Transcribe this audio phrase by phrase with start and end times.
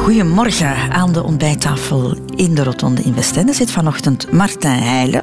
[0.00, 0.92] Goedemorgen.
[0.92, 5.22] Aan de ontbijttafel in de Rotonde in Westende zit vanochtend Martijn Heijlen.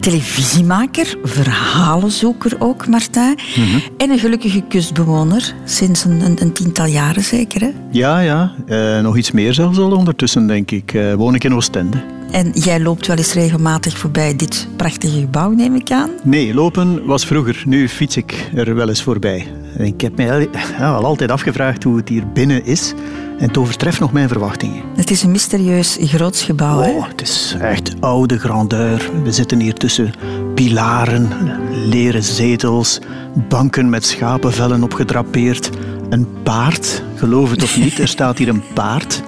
[0.00, 3.38] Televisiemaker, verhalenzoeker ook, Martijn.
[3.56, 3.78] Mhm.
[3.96, 7.60] En een gelukkige kustbewoner, sinds een, een, een tiental jaren zeker.
[7.60, 7.70] Hè?
[7.90, 8.52] Ja, ja.
[8.66, 10.94] Eh, nog iets meer zelfs al ondertussen, denk ik.
[10.94, 12.02] Eh, woon ik in Oostende.
[12.30, 16.10] En jij loopt wel eens regelmatig voorbij dit prachtige gebouw, neem ik aan.
[16.22, 17.62] Nee, lopen was vroeger.
[17.66, 19.46] Nu fiets ik er wel eens voorbij.
[19.76, 20.40] En ik heb mij al,
[20.78, 22.94] ja, al altijd afgevraagd hoe het hier binnen is.
[23.38, 24.82] En het overtreft nog mijn verwachtingen.
[24.96, 26.80] Het is een mysterieus groots gebouw.
[26.80, 26.90] Hè?
[26.90, 29.10] Oh, het is echt oude grandeur.
[29.24, 30.12] We zitten hier tussen
[30.54, 31.28] pilaren,
[31.88, 32.98] leren zetels,
[33.48, 35.70] banken met schapenvellen opgedrapeerd.
[36.10, 39.22] Een paard, geloof het of niet, er staat hier een paard.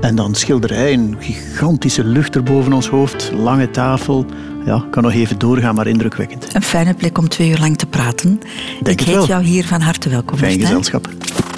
[0.00, 4.26] En dan schilderij, een gigantische lucht er boven ons hoofd, lange tafel.
[4.64, 6.54] Ja, kan nog even doorgaan, maar indrukwekkend.
[6.54, 8.40] Een fijne plek om twee uur lang te praten.
[8.82, 9.26] Denk ik heet wel.
[9.26, 10.38] jou hier van harte welkom.
[10.38, 11.08] Fijn gezelschap.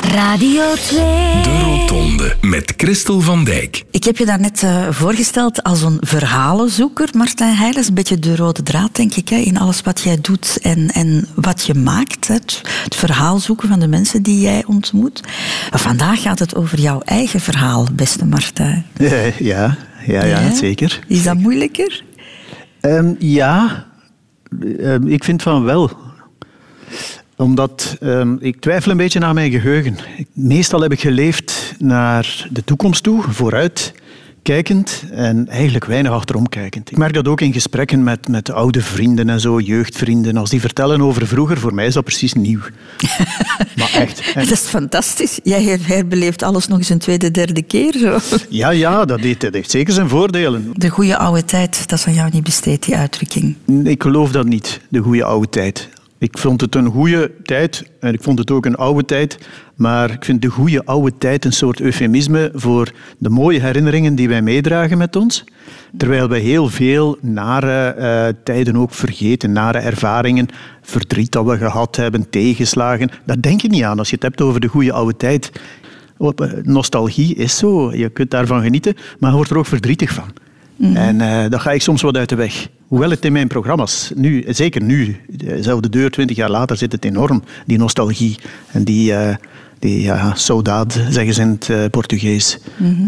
[0.00, 0.98] Radio 2.
[1.42, 3.84] De Rotonde met Christel van Dijk.
[3.90, 7.72] Ik heb je daarnet net voorgesteld als een verhalenzoeker, Martijn Heijlen.
[7.74, 10.58] Dat is een beetje de rode draad, denk ik, hè, in alles wat jij doet
[10.62, 12.28] en, en wat je maakt.
[12.28, 12.34] hè.
[12.34, 15.22] Het, het verhaal zoeken van de mensen die jij ontmoet.
[15.70, 18.86] Maar vandaag gaat het over jouw eigen verhaal, beste Martijn.
[18.96, 19.76] Eh, ja,
[20.06, 21.00] ja, ja, zeker.
[21.06, 22.04] Is dat moeilijker?
[22.80, 23.88] Ehm, ja,
[24.78, 25.90] Ehm, ik vind van wel.
[27.40, 29.96] Omdat ehm, ik twijfel een beetje aan mijn geheugen.
[30.32, 33.92] Meestal heb ik geleefd naar de toekomst toe, vooruit
[34.42, 36.90] kijkend en eigenlijk weinig achterom kijkend.
[36.90, 40.36] Ik merk dat ook in gesprekken met, met oude vrienden en zo, jeugdvrienden.
[40.36, 42.60] Als die vertellen over vroeger, voor mij is dat precies nieuw.
[43.78, 44.32] maar echt.
[44.34, 45.40] En- Dat is fantastisch.
[45.42, 47.92] Jij her- herbeleeft alles nog eens een tweede, derde keer.
[47.98, 48.18] Zo.
[48.48, 50.70] ja, ja, dat heeft, dat heeft zeker zijn voordelen.
[50.72, 53.56] De goede oude tijd, dat is aan jou niet besteed, die uitdrukking.
[53.84, 55.88] Ik geloof dat niet, de goede oude tijd.
[56.20, 59.38] Ik vond het een goede tijd en ik vond het ook een oude tijd.
[59.74, 64.28] Maar ik vind de goede oude tijd een soort eufemisme voor de mooie herinneringen die
[64.28, 65.44] wij meedragen met ons.
[65.96, 70.48] Terwijl wij heel veel nare eh, tijden ook vergeten, nare ervaringen,
[70.82, 73.10] verdriet dat we gehad hebben, tegenslagen.
[73.24, 75.52] Daar denk je niet aan als je het hebt over de goede oude tijd.
[76.18, 80.32] Eh, Nostalgie is zo, je kunt daarvan genieten, maar je wordt er ook verdrietig van.
[80.80, 82.68] En eh dan ga ik soms wat uit de weg.
[82.86, 87.04] Hoewel het in mijn programma's, nu, zeker nu, dezelfde deur, twintig jaar later, zit het
[87.04, 88.38] enorm, die nostalgie.
[88.72, 89.34] En die, eh
[89.80, 92.58] die ja, saudade, zeggen ze in het eh, Portugees.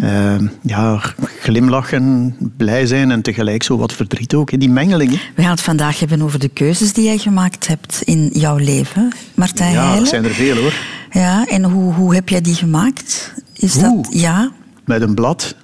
[0.01, 1.01] Eh, ja,
[1.41, 4.61] glimlachen, blij zijn en tegelijk zo wat verdriet ook.
[4.61, 5.11] Die mengeling.
[5.35, 9.13] We gaan het vandaag hebben over de keuzes die jij gemaakt hebt in jouw leven,
[9.35, 10.75] Martijn Ja, dat zijn er veel hoor.
[11.11, 13.35] Ja, en hoe, hoe heb jij die gemaakt?
[13.55, 14.09] Is dat...
[14.11, 14.51] Ja,
[14.85, 15.55] Met een blad.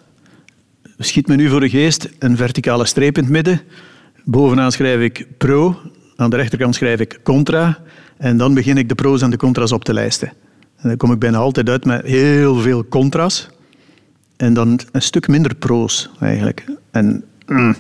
[1.01, 3.61] Schiet me nu voor de geest een verticale streep in het midden.
[4.25, 5.81] Bovenaan schrijf ik pro,
[6.17, 7.79] aan de rechterkant schrijf ik contra.
[8.17, 10.29] En dan begin ik de pro's en de contra's op te lijsten.
[10.77, 13.49] En dan kom ik bijna altijd uit met heel veel contra's.
[14.37, 16.65] En dan een stuk minder pro's, eigenlijk.
[16.91, 17.77] En mm,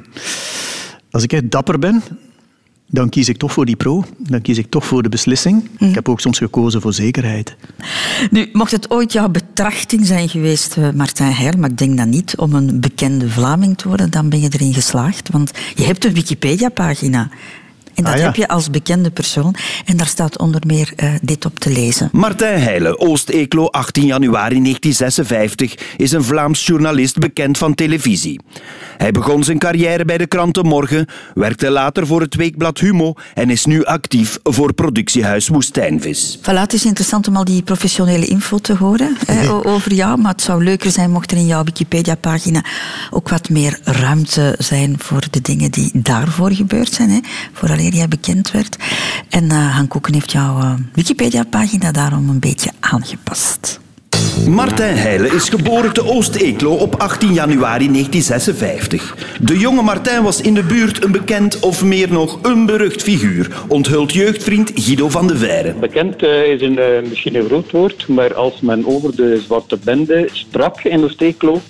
[1.11, 2.03] als ik echt dapper ben,
[2.91, 4.05] dan kies ik toch voor die pro.
[4.19, 5.69] Dan kies ik toch voor de beslissing.
[5.79, 7.57] Ik heb ook soms gekozen voor zekerheid.
[8.31, 12.07] Nu, mocht het ooit jouw betrachting zijn geweest, eh, Martijn Heijl, maar ik denk dat
[12.07, 15.29] niet, om een bekende Vlaming te worden, dan ben je erin geslaagd.
[15.31, 17.31] Want je hebt een Wikipedia-pagina.
[17.99, 18.25] En dat Ah, ja.
[18.25, 19.55] heb je als bekende persoon.
[19.85, 22.09] En daar staat onder meer eh, dit op te lezen.
[22.13, 28.41] Martijn Heijlen, Oost-Eeklo, 18 januari 1956, is een Vlaams journalist bekend van televisie.
[28.97, 33.51] Hij begon zijn carrière bij de kranten Morgen, werkte later voor het weekblad Humo en
[33.51, 36.39] is nu actief voor productiehuis Woestijnvis.
[36.41, 39.17] Voilà, het is interessant om al die professionele info te horen
[39.49, 40.21] o- over jou.
[40.21, 42.65] Maar het zou leuker zijn mocht er in jouw Wikipedia-pagina
[43.11, 47.11] ook wat meer ruimte zijn voor de dingen die daarvoor gebeurd zijn.
[47.11, 47.19] Hè,
[47.53, 48.77] vooraleer jij bekend werd.
[49.29, 53.81] En eh Han Koeken heeft jouw eh, Wikipedia-pagina daarom een beetje aangepast.
[54.47, 59.17] Martijn Heijlen is geboren te Oost-Eeklo op 18 januari 1956.
[59.41, 63.65] De jonge Martijn was in de buurt een bekend of meer nog een berucht figuur,
[63.69, 65.75] onthult jeugdvriend Guido van de Veire.
[65.75, 69.79] Bekend eh, is een, eh, misschien een groot woord, maar als men over de Zwarte
[69.85, 71.61] Bende sprak in Oost-Eeklo,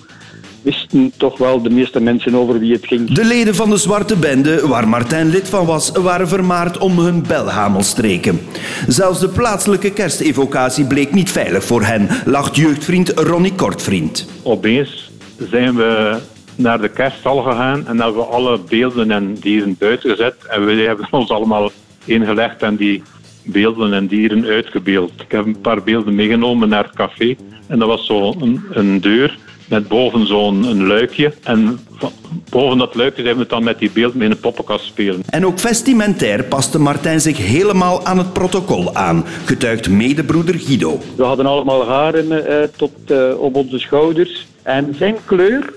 [0.61, 3.11] wisten toch wel de meeste mensen over wie het ging.
[3.11, 7.23] De leden van de Zwarte Bende, waar Martijn lid van was, waren vermaard om hun
[7.27, 8.39] belhamelstreken.
[8.87, 14.27] Zelfs de plaatselijke kerstevocatie bleek niet veilig voor hen, lacht jeugdvriend Ronnie Kortvriend.
[14.43, 15.11] Opeens
[15.49, 16.17] zijn we
[16.55, 20.35] naar de kerststal gegaan en hebben we alle beelden en dieren buiten gezet.
[20.47, 21.71] En we hebben ons allemaal
[22.05, 23.03] ingelegd en die
[23.43, 25.11] beelden en dieren uitgebeeld.
[25.21, 27.35] Ik heb een paar beelden meegenomen naar het café.
[27.67, 29.37] En dat was zo een, een deur
[29.69, 31.33] met boven zo'n een luikje.
[31.43, 32.11] En van-
[32.49, 35.21] boven dat luikje zijn we dan met die beeld in een poppenkast spelen.
[35.29, 40.99] En ook vestimentair paste Martijn zich helemaal aan het protocol aan, getuigt medebroeder Guido.
[41.15, 44.47] We hadden allemaal haren eh, tot eh, op onze schouders.
[44.63, 45.73] En zijn kleur,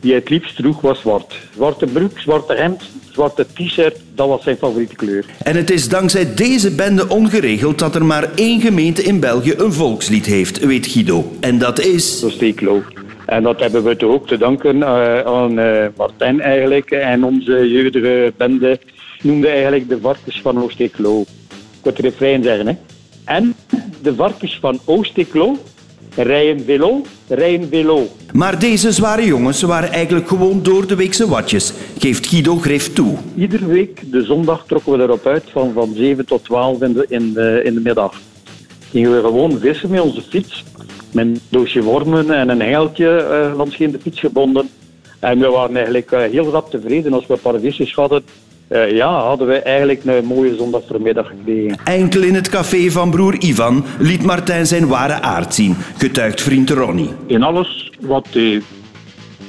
[0.00, 1.34] die hij het liefst droeg, was zwart.
[1.54, 2.82] Zwarte broek, zwarte hemd,
[3.14, 5.24] zwarte t-shirt, dat was zijn favoriete kleur.
[5.42, 9.72] En het is dankzij deze bende ongeregeld dat er maar één gemeente in België een
[9.72, 11.32] volkslied heeft, weet Guido.
[11.40, 12.24] En dat is...
[12.28, 12.82] Steeklo.
[13.26, 16.90] En dat hebben we toch ook te danken eh, aan eh, Martijn eigenlijk.
[16.90, 18.78] En onze jeugdige bende
[19.22, 21.20] noemde eigenlijk de varkens van Oosteeklo.
[21.20, 21.26] Ik
[21.82, 22.74] wil het refrein zeggen, hè.
[23.24, 23.54] En
[24.02, 25.56] de varkens van Oosteeklo
[26.14, 28.08] rijden velo, rijden velo.
[28.32, 33.16] Maar deze zware jongens waren eigenlijk gewoon door de weekse watjes, geeft Guido Grif toe.
[33.36, 37.06] Iedere week, de zondag, trokken we erop uit van, van 7 tot 12 in de,
[37.08, 38.20] in de, in de middag.
[38.90, 40.64] Gingen we gewoon vissen met onze fiets.
[41.12, 44.68] Met een doosje wormen en een heiltje eh langs de fiets gebonden.
[45.18, 48.24] En we waren eigenlijk eh, heel rap tevreden als we een paar visjes hadden.
[48.74, 51.78] Eh, ja, hadden we eigenlijk een mooie zondagvermiddag gekregen.
[51.84, 56.70] Enkel in het café van broer Ivan liet Martijn zijn ware aard zien, getuigt vriend
[56.70, 57.10] Ronnie.
[57.26, 58.62] In alles wat hij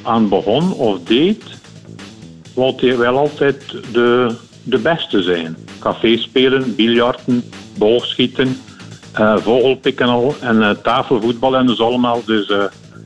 [0.02, 1.44] aan begon of deed,
[2.54, 5.58] wilde hij wel altijd de, de beste zijn.
[5.80, 7.44] Café spelen, biljarten,
[7.78, 8.58] boogschieten,
[9.14, 12.22] eh vogelpikken al en eh, tafelvoetbal en dus allemaal.
[12.26, 12.54] Dus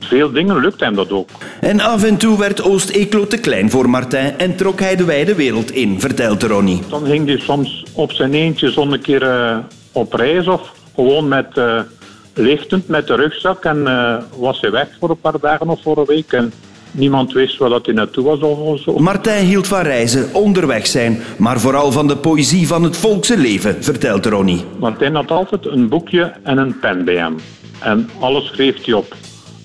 [0.04, 1.28] veel dingen lukt hem dat ook.
[1.60, 5.34] En af en toe werd Oost-Eeklo te klein voor Martijn en trok hij de wijde
[5.34, 6.82] wereld in, vertelt Ronnie.
[6.88, 9.58] Dan ging hij soms op zijn eentje zo'n keer eh,
[9.92, 11.80] op reis of gewoon met eh,
[12.34, 15.98] lichtend met de rugzak en eh, was hij weg voor een paar dagen of voor
[15.98, 16.32] een week.
[16.32, 16.52] En
[16.90, 18.98] niemand wist waar dat hij naartoe was of zo.
[18.98, 23.84] Martijn hield van reizen, onderweg zijn, maar vooral van de poëzie van het volkse leven,
[23.84, 24.64] vertelt Ronnie.
[24.98, 27.36] Hij had altijd een boekje en een pen bij hem.
[27.78, 29.14] En alles schreef hij op.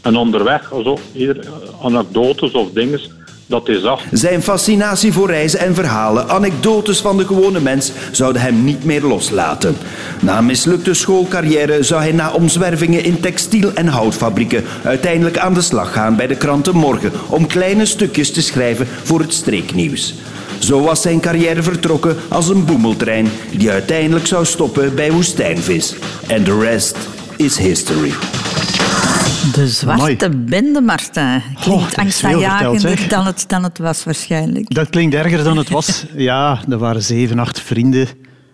[0.05, 1.47] En onderweg, also, hier, eh,
[1.85, 2.99] anekdotes of dingen
[3.45, 4.01] dat hij zag.
[4.11, 9.01] Zijn fascinatie voor reizen en verhalen, anekdotes van de gewone mens, zouden hem niet meer
[9.01, 9.77] loslaten.
[10.19, 15.93] Na mislukte schoolcarrière zou hij na omzwervingen in textiel- en houtfabrieken uiteindelijk aan de slag
[15.93, 20.13] gaan bij de kranten Morgen om kleine stukjes te schrijven voor het streeknieuws.
[20.59, 25.95] Zo was zijn carrière vertrokken als een boemeltrein die uiteindelijk zou stoppen bij woestijnvis.
[26.27, 26.97] En de rest
[27.37, 28.11] is history.
[29.53, 31.23] De zwarte bende, Martin.
[31.23, 34.73] Oh, Klinkt verteld, angstaanjagender dan het, dan het was waarschijnlijk.
[34.73, 36.05] Dat klinkt erger dan het was.
[36.15, 38.07] Ja, er waren zeven, acht vrienden,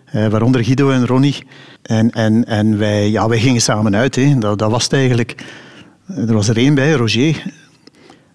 [0.04, 1.46] eh, waaronder Guido en Ronnie.
[1.82, 4.14] En, en, en wij, ja, wij gingen samen uit.
[4.14, 4.38] Hè.
[4.38, 5.44] Dat, dat was het eigenlijk.
[6.06, 7.42] Er was er één bij, Roger.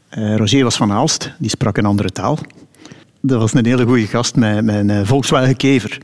[0.09, 2.39] Eh, Roger was van Aalst, die sprak een andere taal.
[3.21, 5.97] Dat was een hele goede gast met, met een eh, Volkswagen Kever.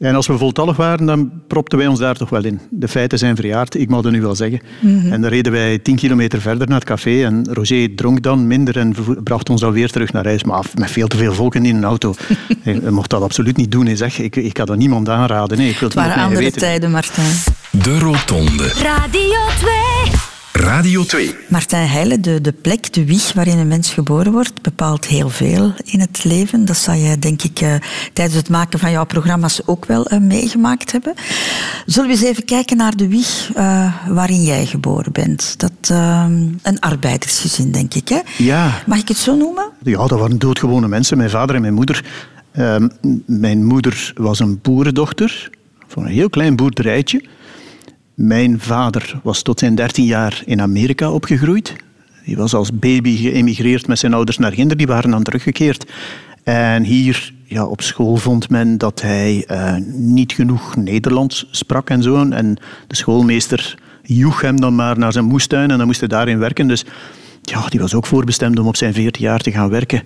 [0.00, 2.60] En als we voltallig waren, dan propten wij ons daar toch wel in.
[2.70, 4.60] De feiten zijn verjaard, ik mag het nu wel zeggen.
[5.10, 8.76] En dan reden wij tien kilometer verder naar het café en Roger dronk dan minder
[8.78, 8.94] en
[9.24, 10.44] bracht ons dan weer terug naar huis.
[10.44, 12.14] Maar met veel te veel volk in een auto.
[12.64, 13.86] Je mocht dat absoluut niet doen.
[13.86, 14.18] hè, Zeg.
[14.18, 15.58] Ik, ik had dat niemand aanraden.
[15.58, 17.34] Nee, ik wil Het het niet waren andere tijden, Martijn.
[17.70, 18.72] De Rotonde.
[18.82, 19.79] Radio 2.
[20.60, 21.34] Radio 2.
[21.48, 25.72] Martijn Heijlen, de, de plek, de wieg waarin een mens geboren wordt, bepaalt heel veel
[25.84, 26.64] in het leven.
[26.64, 27.74] Dat zal je, denk ik, eh,
[28.12, 31.14] tijdens het maken van jouw programma's ook wel eh, meegemaakt hebben.
[31.86, 35.58] Zullen we eens even kijken naar de wieg eh, waarin jij geboren bent?
[35.58, 35.72] Dat,
[36.62, 38.08] een arbeidersgezin, denk ik.
[38.08, 38.20] Hè?
[38.38, 38.82] Ja.
[38.86, 39.70] Mag ik het zo noemen?
[39.82, 42.04] Ja, dat waren doodgewone mensen, mijn vader en mijn moeder.
[42.52, 42.88] Ehm,
[43.26, 45.50] mijn moeder was een boerendochter
[45.86, 47.22] van een heel klein boerderijtje.
[48.22, 51.76] Mijn vader was tot zijn 13 jaar in Amerika opgegroeid.
[52.24, 54.76] Die was als baby geëmigreerd met zijn ouders naar Ginder.
[54.76, 55.86] Die waren dan teruggekeerd.
[56.42, 62.02] En hier ja, op school vond men dat hij eh, niet genoeg Nederlands sprak en
[62.02, 62.28] zo.
[62.28, 66.38] En de schoolmeester joeg hem dan maar naar zijn moestuin en dan moest hij daarin
[66.38, 66.68] werken.
[66.68, 66.84] Dus
[67.42, 70.02] ja, die was ook voorbestemd om op zijn 14 jaar te gaan werken.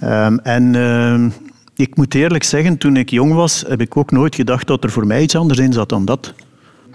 [0.00, 1.30] Ehm, en ehm,
[1.76, 4.90] ik moet eerlijk zeggen, toen ik jong was, heb ik ook nooit gedacht dat er
[4.90, 6.34] voor mij iets anders in zat dan dat.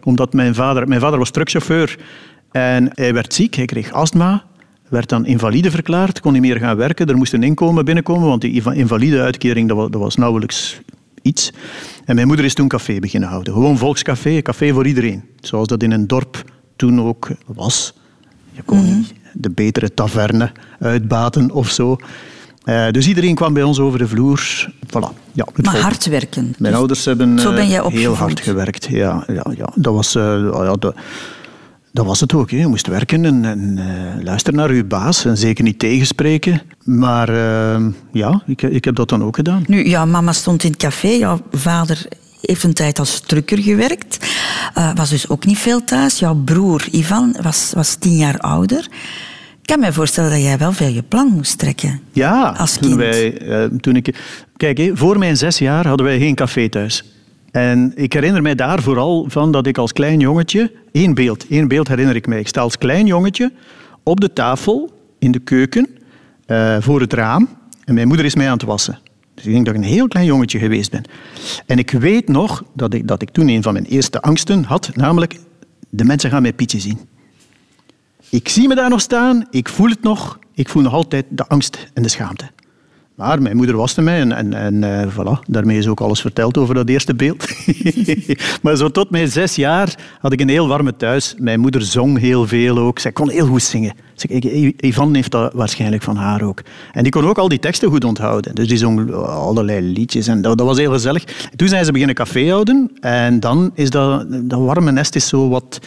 [0.03, 1.97] Omdat mijn vader, mijn vader was truckchauffeur
[2.51, 4.43] en hij werd ziek, hij kreeg astma,
[4.89, 7.07] werd dan invalide verklaard, kon niet meer gaan werken.
[7.07, 10.81] Er moest een inkomen binnenkomen, want die inva- invalide-uitkering dat was, dat was nauwelijks
[11.21, 11.53] iets.
[12.05, 13.53] En mijn moeder is toen café beginnen houden.
[13.53, 15.23] Gewoon volkscafé, een café voor iedereen.
[15.39, 16.43] Zoals dat in een dorp
[16.75, 17.93] toen ook was.
[18.51, 21.97] Je kon niet de betere taverne uitbaten of zo.
[22.69, 24.69] Eh, dus iedereen kwam bij ons over de vloer.
[24.85, 25.29] Voilà.
[25.31, 25.83] Ja, Maar volk.
[25.83, 26.43] hard werken.
[26.43, 28.87] Mijn Dus ouders hebben zo ben eh, jij heel hard gewerkt.
[28.89, 29.69] Ja, ja, ja.
[29.75, 30.23] Dat, was, eh,
[30.53, 30.95] ja, dat,
[31.91, 32.51] dat was het ook.
[32.51, 32.57] Hè.
[32.57, 33.79] Je moest werken en, en
[34.23, 36.61] luisteren naar uw baas en zeker niet tegenspreken.
[36.83, 39.63] Maar eh, ja, ik, ik heb dat dan ook gedaan.
[39.67, 41.07] Nu, ja, mama stond in het café.
[41.07, 42.05] Jouw vader
[42.41, 44.17] heeft een tijd als trucker gewerkt.
[44.95, 46.19] was dus ook niet veel thuis.
[46.19, 48.87] Jouw broer Ivan was, was tien jaar ouder.
[49.69, 52.01] Ik kan me voorstellen dat jij wel veel je plan moest trekken.
[52.11, 54.15] Ja, Als toen, wij, eh, toen ik...
[54.57, 57.03] Kijk, hé, voor mijn zes jaar hadden wij geen café thuis.
[57.51, 60.71] En ik herinner mij daar vooral van dat ik als klein jongetje...
[60.91, 62.39] één beeld, één beeld herinner ik mij.
[62.39, 63.51] Ik sta als klein jongetje
[64.03, 65.87] op de tafel in de keuken
[66.45, 67.49] eh, voor het raam.
[67.85, 68.99] En mijn moeder is mij aan het wassen.
[69.33, 71.03] Dus ik denk dat ik een heel klein jongetje geweest ben.
[71.65, 74.91] En ik weet nog dat ik, dat ik toen een van mijn eerste angsten had.
[74.93, 75.39] Namelijk,
[75.89, 76.99] de mensen gaan mij Pietje zien.
[78.29, 80.39] Ik zie me daar nog staan, ik voel het nog.
[80.53, 82.49] Ik voel nog altijd de angst en de schaamte.
[83.15, 86.57] Maar mijn moeder waste mij en, en, en eh, voilà, daarmee is ook alles verteld
[86.57, 87.47] over dat eerste beeld.
[88.61, 91.35] maar zo tot mijn zes jaar had ik een heel warme thuis.
[91.37, 92.99] Mijn moeder zong heel veel ook.
[92.99, 93.93] Zij kon heel goed zingen.
[94.79, 96.61] Ivan heeft dat waarschijnlijk van haar ook.
[96.91, 98.55] En die kon ook al die teksten goed onthouden.
[98.55, 101.23] Dus die zong allerlei liedjes en dat, dat was heel gezellig.
[101.55, 105.49] Toen zijn ze beginnen café houden en dan is dat, dat warme nest is zo
[105.49, 105.79] wat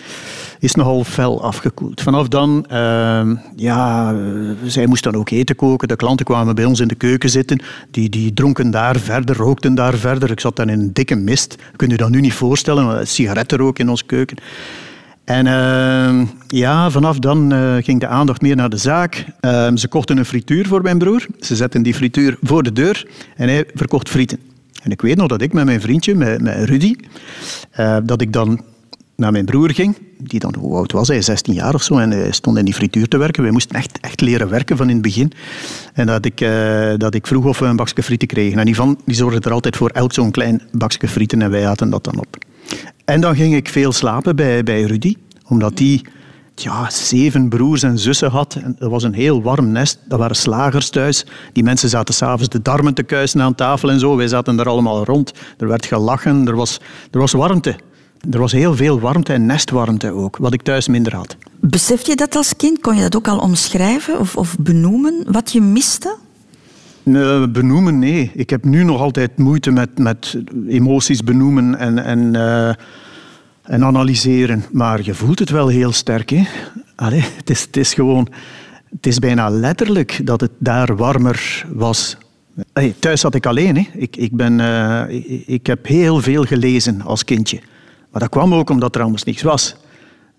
[0.63, 2.01] is nogal fel afgekoeld.
[2.01, 4.19] Vanaf dan, ehm, ja, eh,
[4.65, 5.89] zij moest dan ook eten koken.
[5.89, 7.61] De klanten kwamen bij ons in de keuken zitten.
[7.91, 10.31] Die, die dronken daar verder, rookten daar verder.
[10.31, 11.57] Ik zat dan in een dikke mist.
[11.77, 12.87] Kun je dat nu niet voorstellen?
[12.87, 14.37] maar Sigarettenrook in onze keuken.
[15.25, 19.27] En ehm, ja, vanaf dan eh, ging de aandacht meer naar de zaak.
[19.41, 21.27] Ehm, ze kochten een frituur voor mijn broer.
[21.41, 24.39] Ze zetten die frituur voor de deur en hij verkocht frieten.
[24.83, 26.95] En ik weet nog dat ik met mijn vriendje, met, met Rudy,
[27.71, 28.61] eh, dat ik dan
[29.17, 32.11] naar mijn broer ging, die dan, hoe oud was hij, 16 jaar of zo, en
[32.11, 33.43] hij stond in die frituur te werken.
[33.43, 35.33] Wij moesten echt, echt leren werken van in het begin.
[35.93, 38.59] En dat ik, eh, dat ik vroeg of we een bakje frieten kregen.
[38.59, 41.91] En Ivan die zorgde er altijd voor elk zo'n klein bakje frieten en wij aten
[41.91, 42.37] dat dan op.
[43.05, 45.17] En dan ging ik veel slapen bij, bij Rudy,
[45.49, 46.03] omdat die
[46.55, 48.55] ja, zeven broers en zussen had.
[48.55, 49.99] En dat was een heel warm nest.
[50.09, 51.27] Dat waren slagers thuis.
[51.53, 54.17] Die mensen zaten s'avonds de darmen te kuisen aan tafel en zo.
[54.17, 55.33] Wij zaten er allemaal rond.
[55.59, 56.47] Er werd gelachen.
[56.47, 57.77] Er was, er was warmte.
[58.31, 61.37] Er was heel veel warmte en nestwarmte ook, wat ik thuis minder had.
[61.61, 62.81] Besef je dat als kind?
[62.81, 66.17] Kon je dat ook al omschrijven of, of benoemen, wat je miste?
[67.03, 68.31] Nee, benoemen, nee.
[68.35, 70.39] Ik heb nu nog altijd moeite met, met
[70.69, 72.75] emoties benoemen en, en, eh,
[73.63, 74.65] en analyseren.
[74.73, 76.31] Maar je voelt het wel heel sterk.
[76.31, 76.43] Hè?
[76.97, 78.29] Allee, het, is, het is gewoon...
[78.91, 82.17] Het is bijna letterlijk dat het daar warmer was.
[82.73, 83.77] Hey, thuis zat ik alleen.
[83.77, 83.87] Hè.
[83.95, 87.61] Ik, ik, ben, eh, ik, ik heb heel veel gelezen als kindje.
[88.13, 89.77] Maar dat kwam ook omdat er anders niks was.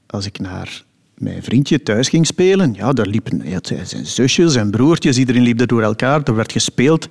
[0.08, 0.84] Als ik naar
[1.18, 5.68] mijn vriendje thuis ging spelen, ja, daar liepen zijn zusjes en broertjes, iedereen liep er
[5.68, 7.08] door elkaar, er werd gespeeld.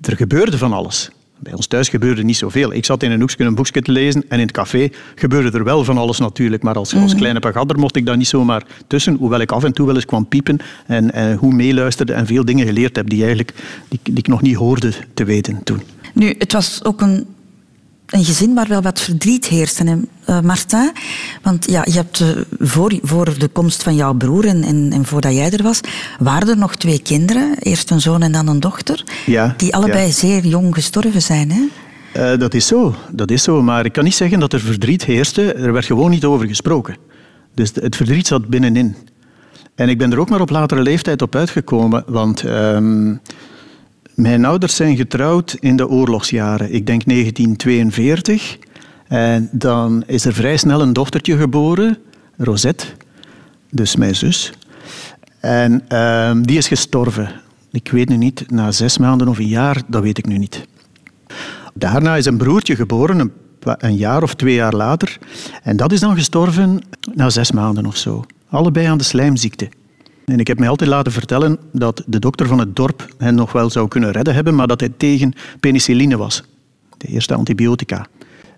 [0.00, 1.10] Er gebeurde van alles.
[1.38, 2.72] Bij ons thuis gebeurde niet zoveel.
[2.72, 5.64] Ik zat in een hoekje een boekje te lezen en in het café gebeurde er
[5.64, 6.62] wel van alles natuurlijk.
[6.62, 9.72] Maar als, als kleine pagadder mocht ik daar niet zomaar tussen, hoewel ik af en
[9.72, 13.20] toe wel eens kwam piepen en, en hoe meeluisterde en veel dingen geleerd heb die,
[13.20, 13.54] eigenlijk,
[13.88, 15.82] die, die ik nog niet hoorde te weten toen.
[16.14, 17.26] Nu, het was ook een,
[18.16, 20.92] een gezin waar wel wat verdriet heerste, hè, eh, Martin.
[21.42, 25.04] Want ja, je hebt eh, voor, voor de komst van jouw broer en, en, en
[25.04, 25.80] voordat jij er was,
[26.18, 27.58] waren er nog twee kinderen.
[27.58, 29.04] Eerst een zoon en dan een dochter.
[29.26, 30.12] Ja, die allebei ja.
[30.12, 31.50] zeer jong gestorven zijn.
[31.50, 31.62] Hè?
[32.16, 33.62] Eh, dat is zo, dat is zo.
[33.62, 35.52] Maar ik kan niet zeggen dat er verdriet heerste.
[35.52, 36.96] Er werd gewoon niet over gesproken.
[37.54, 38.96] Dus het verdriet zat binnenin.
[39.74, 42.04] En ik ben er ook maar op latere leeftijd op uitgekomen.
[42.06, 43.14] Want ehm,
[44.16, 46.74] mijn ouders zijn getrouwd in de oorlogsjaren.
[46.74, 48.58] Ik denk 1942.
[49.08, 51.98] En dan is er vrij snel een dochtertje geboren,
[52.36, 52.86] Rosette.
[53.70, 54.52] Dus mijn zus.
[55.40, 57.30] En ehm, die is gestorven.
[57.70, 60.66] Ik weet nu niet, na zes maanden of een jaar, dat weet ik nu niet.
[61.74, 65.18] Daarna is een broertje geboren, een, een jaar of twee jaar later.
[65.62, 66.80] En dat is dan gestorven
[67.14, 68.24] na zes maanden of zo.
[68.48, 69.68] Allebei aan de slijmziekte.
[70.26, 73.52] En ik heb mij altijd laten vertellen dat de dokter van het dorp hen nog
[73.52, 76.42] wel zou kunnen redden hebben, maar dat hij tegen penicilline was.
[76.96, 78.06] De eerste antibiotica.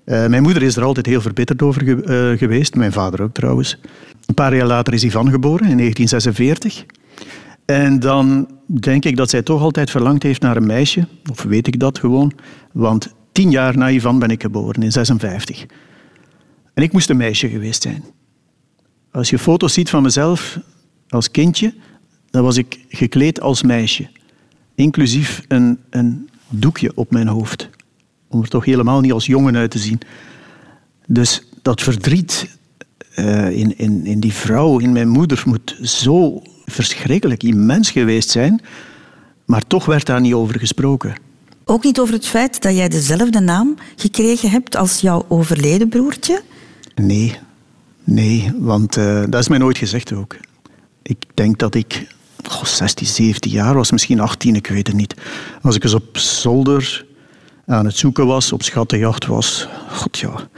[0.04, 2.74] Eh, mijn moeder is er altijd heel verbitterd over eh, geweest.
[2.74, 3.78] Mijn vader ook trouwens.
[4.26, 6.84] Een paar jaar later is Ivan geboren, in 1946.
[7.64, 11.06] En dan denk ik dat zij toch altijd verlangd heeft naar een meisje.
[11.30, 12.32] Of weet ik dat gewoon.
[12.72, 15.66] Want tien jaar na Ivan ben ik geboren, in 56.
[16.74, 18.04] En ik moest een meisje geweest zijn.
[19.10, 20.58] Als je foto's ziet van mezelf
[21.08, 21.74] als kindje,
[22.30, 24.08] dan was ik gekleed als meisje.
[24.74, 27.68] Inclusief een, een doekje op mijn hoofd.
[28.28, 30.00] Om er toch helemaal niet als jongen uit te zien.
[31.06, 32.56] Dus dat verdriet
[33.14, 38.60] eh, in, in, in die vrouw, in mijn moeder, moet zo verschrikkelijk immens geweest zijn.
[39.44, 41.14] Maar toch werd daar niet over gesproken.
[41.64, 46.42] Ook niet over het feit dat jij dezelfde naam gekregen hebt als jouw overleden broertje.
[46.94, 47.38] Nee,
[48.04, 50.36] nee, want eh, dat is mij nooit gezegd ook.
[51.08, 52.06] Ik denk dat ik
[52.44, 55.14] goh, 16, 17 jaar was, misschien 18, ik weet het niet.
[55.62, 57.06] Als ik eens op zolder
[57.66, 60.48] aan het zoeken was, op schattenjacht was, god ja,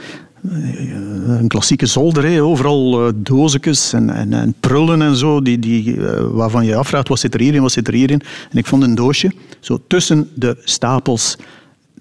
[0.42, 2.42] een klassieke zolder, hè.
[2.42, 7.09] overal uh, doosjes en, en, en, prullen en zo, die, die, uh, waarvan je afvraagt
[7.09, 8.23] wat zit er hierin, wat zit er hierin.
[8.50, 11.37] En ik vond een doosje, zo tussen de stapels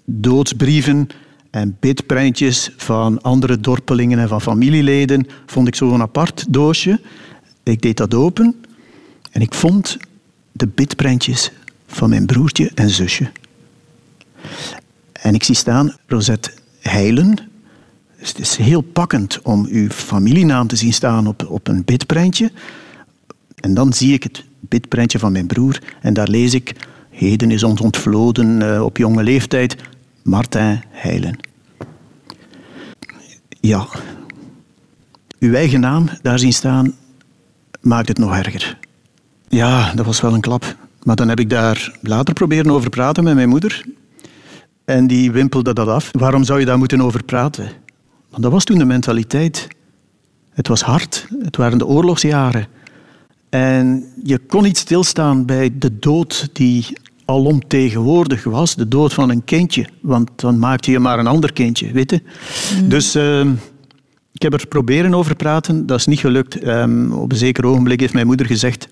[0.05, 1.07] doodsbrieven
[1.51, 6.99] en bidprentjes van andere dorpelingen en van familieleden, vond ik zo'n apart doosje.
[7.69, 8.55] Ik deed dat open
[9.31, 9.97] en ik vond
[10.51, 11.51] de bidprentjes
[11.87, 13.31] van mijn broertje en zusje.
[15.11, 17.37] En ik zie staan Rosette Heilen.
[18.19, 22.51] Dus het is heel pakkend om uw familienaam te zien staan op, op een bidprentje.
[23.55, 26.75] En dan zie ik het bidprentje van mijn broer en daar lees ik...
[27.09, 29.75] Heden is ons ontvloden uh, op jonge leeftijd
[30.23, 31.39] Martijn Heilen.
[33.59, 33.87] Ja,
[35.39, 36.95] uw eigen naam daar zien staan
[37.81, 38.77] maakt het nog erger.
[39.47, 40.75] Ja, dat was wel een klap.
[41.03, 43.85] Maar dan heb ik daar later proberen over praten met mijn moeder.
[44.85, 46.09] En die wimpelde dat af.
[46.11, 47.71] Waarom zou je daar moeten over praten?
[48.29, 49.67] Want dat was toen de mentaliteit.
[50.49, 51.27] Het was hard.
[51.39, 52.67] Het waren de oorlogsjaren.
[53.49, 58.75] En je kon niet stilstaan bij de dood die alomtegenwoordig was.
[58.75, 59.87] De dood van een kindje.
[60.01, 62.21] Want dan maakte je maar een ander kindje, weet je?
[62.81, 62.89] Mm.
[62.89, 63.47] Dus uh,
[64.39, 65.85] ik heb er proberen over praten.
[65.85, 66.65] Dat is niet gelukt.
[66.67, 68.87] Um, op een zeker ogenblik heeft mijn moeder gezegd...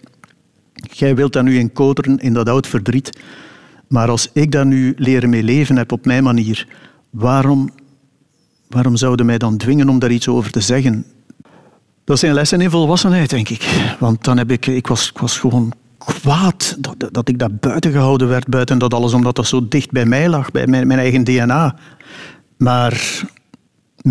[0.74, 3.20] Jij wilt daar nu in koteren, in dat oud verdriet.
[3.88, 6.68] Maar als ik daar nu leren mee leven heb op mijn manier,
[7.10, 7.70] waarom,
[8.68, 11.06] waarom zouden mij dan dwingen om daar iets over te zeggen?
[12.04, 13.96] Dat zijn lessen in volwassenheid, denk ik.
[14.00, 17.92] Want dan heb ik, ik was, ik was gewoon kwaad dat, dat ik daar buiten
[17.92, 21.00] gehouden werd, buiten dat alles, omdat dat zo dicht bij mij lag, bij mijn, mijn
[21.00, 21.76] eigen DNA.
[22.58, 23.26] Maar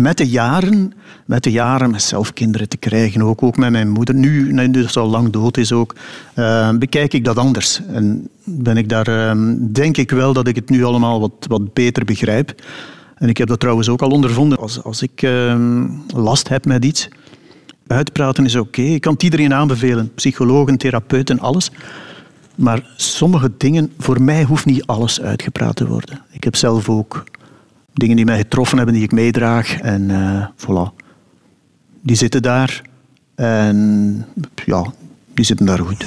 [0.01, 0.93] met de jaren,
[1.25, 4.87] met de jaren, met zelf kinderen te krijgen, ook, ook met mijn moeder, nu, nu
[4.87, 5.95] ze al lang dood is ook,
[6.35, 7.81] uh, bekijk ik dat anders.
[7.87, 11.73] En ben ik daar, uh, denk ik wel dat ik het nu allemaal wat, wat
[11.73, 12.61] beter begrijp.
[13.15, 14.57] En ik heb dat trouwens ook al ondervonden.
[14.57, 17.09] Als, als ik uh, last heb met iets,
[17.87, 18.81] uitpraten is oké.
[18.81, 21.71] Ik kan het iedereen aanbevelen, psychologen, therapeuten, alles.
[22.55, 26.21] Maar sommige dingen, voor mij hoeft niet alles uitgepraat te worden.
[26.31, 27.23] Ik heb zelf ook
[27.97, 29.79] dingen die mij getroffen hebben, die ik meedraag.
[29.79, 31.05] En uh, voilà.
[32.01, 32.81] Die zitten daar.
[33.35, 34.25] En
[34.65, 34.85] ja,
[35.33, 36.05] die zitten daar goed.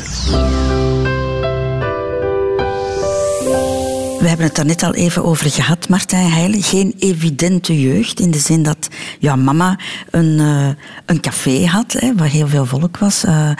[4.20, 6.62] We hebben het daar net al even over gehad, Martijn Heijlen.
[6.62, 8.88] Geen evidente jeugd, in de zin dat
[9.18, 9.78] ja, mama
[10.10, 10.68] een, uh,
[11.06, 13.50] een café had, hè, waar heel veel volk was, uh,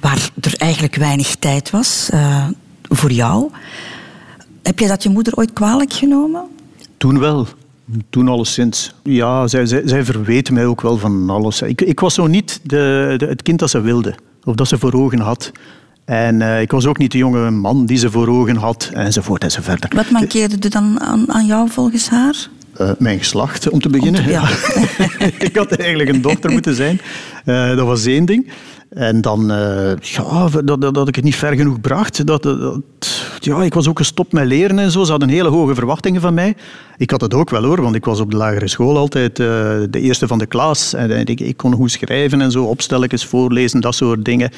[0.00, 2.46] waar er eigenlijk weinig tijd was uh,
[2.82, 3.50] voor jou.
[4.62, 6.42] Heb je dat je moeder ooit kwalijk genomen?
[6.96, 7.46] Toen wel.
[8.10, 8.94] Toen alleszins.
[9.02, 11.62] Ja, zij, zij, zij verweten mij ook wel van alles.
[11.62, 14.14] Ik, ik was zo niet de, de, het kind dat ze wilde,
[14.44, 15.52] of dat ze voor ogen had.
[16.04, 19.42] En uh, ik was ook niet de jonge man die ze voor ogen had, enzovoort
[19.42, 19.94] enzovoort.
[19.94, 22.48] Wat mankeerde er dan aan, aan jou volgens haar?
[22.82, 24.20] Uh, mijn geslacht, om te beginnen.
[24.20, 24.48] Om te, ja.
[25.46, 27.00] ik had eigenlijk een dochter moeten zijn.
[27.44, 28.50] Uh, dat was één ding.
[28.88, 32.26] En dan, uh, ja, dat, dat, dat, ik het niet ver genoeg bracht.
[32.26, 32.82] Dat, dat,
[33.38, 35.04] ja, ik was ook gestopt met leren en zo.
[35.04, 36.54] Ze hadden hele hoge verwachtingen van mij.
[36.96, 39.46] Ik had het ook wel hoor, want ik was op de lagere school altijd uh,
[39.90, 40.94] de eerste van de klas.
[40.94, 44.50] En ik, ik kon goed schrijven en zo, opstelletjes voorlezen, dat soort dingen.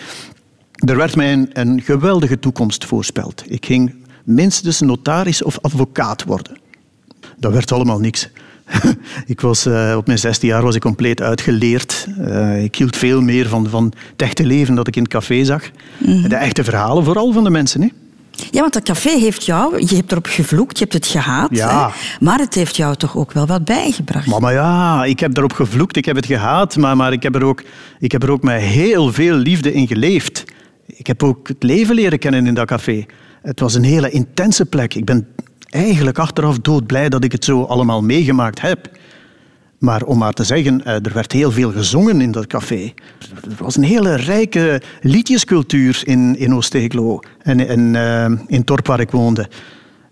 [0.73, 3.45] Er werd mij een, een geweldige toekomst voorspeld.
[3.47, 6.57] Ik ging minstens notaris of advocaat worden.
[7.37, 8.29] Dat werd allemaal niks.
[9.27, 12.07] ik was, uh, op mijn 16 jaar was ik compleet uitgeleerd.
[12.19, 15.45] Uh, ik hield veel meer van, van het echte leven dat ik in het café
[15.45, 15.63] zag.
[15.99, 16.29] Mm.
[16.29, 17.81] De echte verhalen, vooral van de mensen.
[17.81, 17.89] Hè.
[18.51, 21.49] Ja, want dat café heeft jou, je hebt erop gevloekt, je hebt het gehaat.
[21.51, 21.87] Ja.
[21.87, 22.17] Hè?
[22.21, 24.27] Maar het heeft jou toch ook wel wat bijgebracht.
[24.27, 27.35] Maar, maar ja, ik heb erop gevloekt, ik heb het gehaat, maar, maar ik, heb
[27.35, 27.63] er ook,
[27.99, 30.45] ik heb er ook met heel veel liefde in geleefd.
[30.87, 33.05] Ik heb ook het leven leren kennen in dat café.
[33.43, 34.95] Het was een hele intense plek.
[34.95, 35.27] Ik ben
[35.75, 38.91] eigenlijk achteraf doodblij dat ik het zo allemaal meegemaakt heb.
[39.79, 42.93] Maar om maar te zeggen, eh, er werd heel veel gezongen in dat café.
[43.35, 48.87] Er was een hele rijke liedjescultuur in, in Oost-Eeklo en, en uh, in het dorp
[48.87, 49.49] waar ik woonde.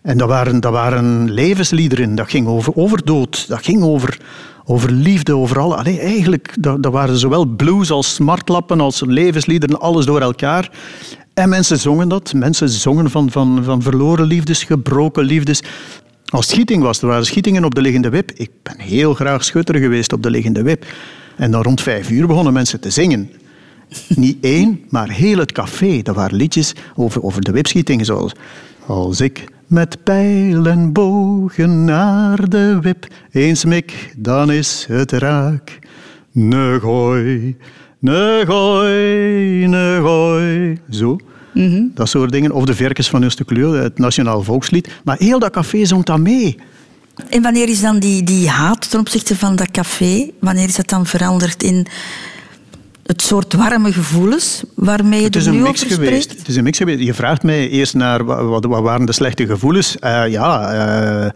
[0.02, 2.14] En dat waren, dat waren levensliederen.
[2.14, 4.18] Dat ging over, over dood, dat ging over,
[4.64, 5.76] over liefde, over alle...
[6.00, 10.70] Eigenlijk, dat, dat waren zowel blues als smartlappen, als levensliederen, alles door elkaar.
[11.34, 12.32] En mensen zongen dat.
[12.32, 15.62] Mensen zongen van, van, van verloren liefdes, gebroken liefdes.
[16.24, 18.30] Als schieting was, er waren schietingen op de liggende wip.
[18.34, 20.84] Ik ben heel graag schutter geweest op de liggende wip.
[21.36, 23.30] En dan rond vijf uur begonnen mensen te zingen.
[24.08, 26.02] Niet één, maar heel het café.
[26.02, 28.32] Dat waren liedjes over, over de wipschietingen, zoals...
[28.86, 35.78] Als ik met pijlen bogen naar de wip eens mik, dan is het raak.
[36.32, 37.56] Ne gooi,
[38.02, 40.78] ne gooi, ne gooi.
[40.90, 41.16] Zo.
[41.54, 41.82] Mhm.
[41.94, 42.50] Dat soort dingen.
[42.52, 44.88] Of de Verkens van Kleur, het Nationaal Volkslied.
[45.04, 46.56] Maar heel dat café zong dat mee.
[47.30, 50.88] En wanneer is dan die, die haat ten opzichte van dat café, wanneer is dat
[50.88, 51.86] dan veranderd in
[53.06, 56.22] het soort warme gevoelens waarmee je Het is er een nu mix geweest.
[56.22, 56.38] spreekt?
[56.38, 57.00] Het is een mix geweest.
[57.00, 59.98] Je vraagt mij eerst naar wa- wat, wat waren de slechte gevoelens.
[59.98, 61.30] Eh, ja, eh,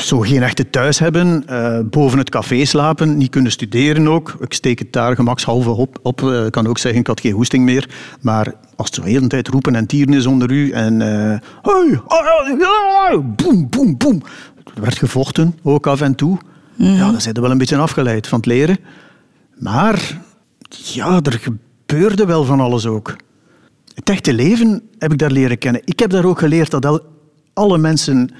[0.00, 4.36] zo geen echte thuis hebben, eh, boven het café slapen, niet kunnen studeren ook.
[4.40, 5.98] Ik steek het daar gemakshalve op.
[6.02, 6.22] op.
[6.22, 7.88] Eh, Ik kan ook zeggen, ik had geen hoesting meer.
[8.20, 11.02] Maar als het zo de hele tijd roepen en tieren is onder u en...
[11.02, 14.22] eh, hey, ah, ja, boem, boem, boem.
[14.74, 16.38] Er werd gevochten, ook af en toe.
[16.74, 18.78] Ja, dan zijn we wel een beetje afgeleid van het leren.
[19.58, 20.20] Maar
[20.68, 23.16] ja, er gebeurde wel van alles ook.
[23.94, 25.80] Het echte leven heb ik daar leren kennen.
[25.84, 27.00] Ik heb daar ook geleerd dat al-
[27.52, 28.30] alle mensen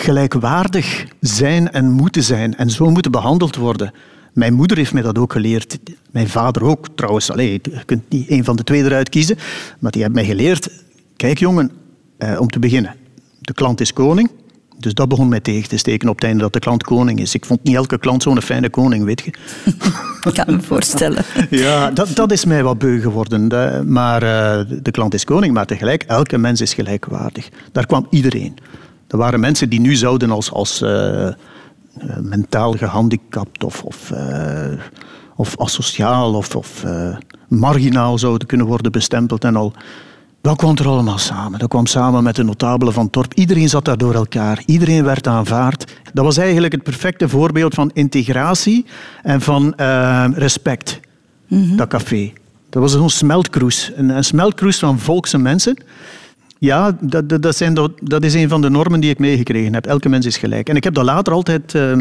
[0.00, 3.92] gelijkwaardig zijn en moeten zijn en zo moeten behandeld worden.
[4.32, 5.78] Mijn moeder heeft mij dat ook geleerd.
[6.10, 7.30] Mijn vader ook, trouwens.
[7.30, 9.36] Allee, je kunt niet één van de twee eruit kiezen.
[9.78, 10.70] Maar die hebben mij geleerd...
[11.16, 11.70] Kijk, jongen,
[12.18, 12.94] eh, om te beginnen.
[13.40, 14.30] De klant is koning.
[14.78, 17.34] Dus dat begon mij tegen te steken op het einde dat de klant koning is.
[17.34, 19.30] Ik vond niet elke klant zo'n fijne koning, weet je.
[20.28, 21.24] Ik kan me voorstellen.
[21.50, 23.48] Ja, dat, dat is mij wat beu geworden.
[23.48, 27.48] De- maar eh, de klant is koning, maar tegelijk, elke mens is gelijkwaardig.
[27.72, 28.56] Daar kwam iedereen.
[29.08, 31.28] Er waren mensen die nu zouden als, als eh,
[31.98, 34.72] eh, mentaal gehandicapt of, of, eh,
[35.36, 37.16] of asociaal of, of eh,
[37.48, 39.72] marginaal zouden kunnen worden bestempeld en al.
[40.40, 41.58] Dat kwam er allemaal samen.
[41.58, 43.34] Dat kwam samen met de notabelen van Torp.
[43.34, 44.62] Iedereen zat daar door elkaar.
[44.66, 45.92] Iedereen werd aanvaard.
[46.12, 48.86] Dat was eigenlijk het perfecte voorbeeld van integratie
[49.22, 49.74] en van
[50.34, 51.00] respect.
[51.48, 52.32] Dat café.
[52.70, 53.92] Dat was zo'n smeltkroes.
[53.94, 55.76] Een, een smeltkroes van volkse mensen.
[56.58, 59.74] Ja, dat, dat, dat, zijn, dat, dat is een van de normen die ik meegekregen
[59.74, 59.86] heb.
[59.86, 60.68] Elke mens is gelijk.
[60.68, 61.74] En ik heb dat later altijd...
[61.74, 61.92] eh,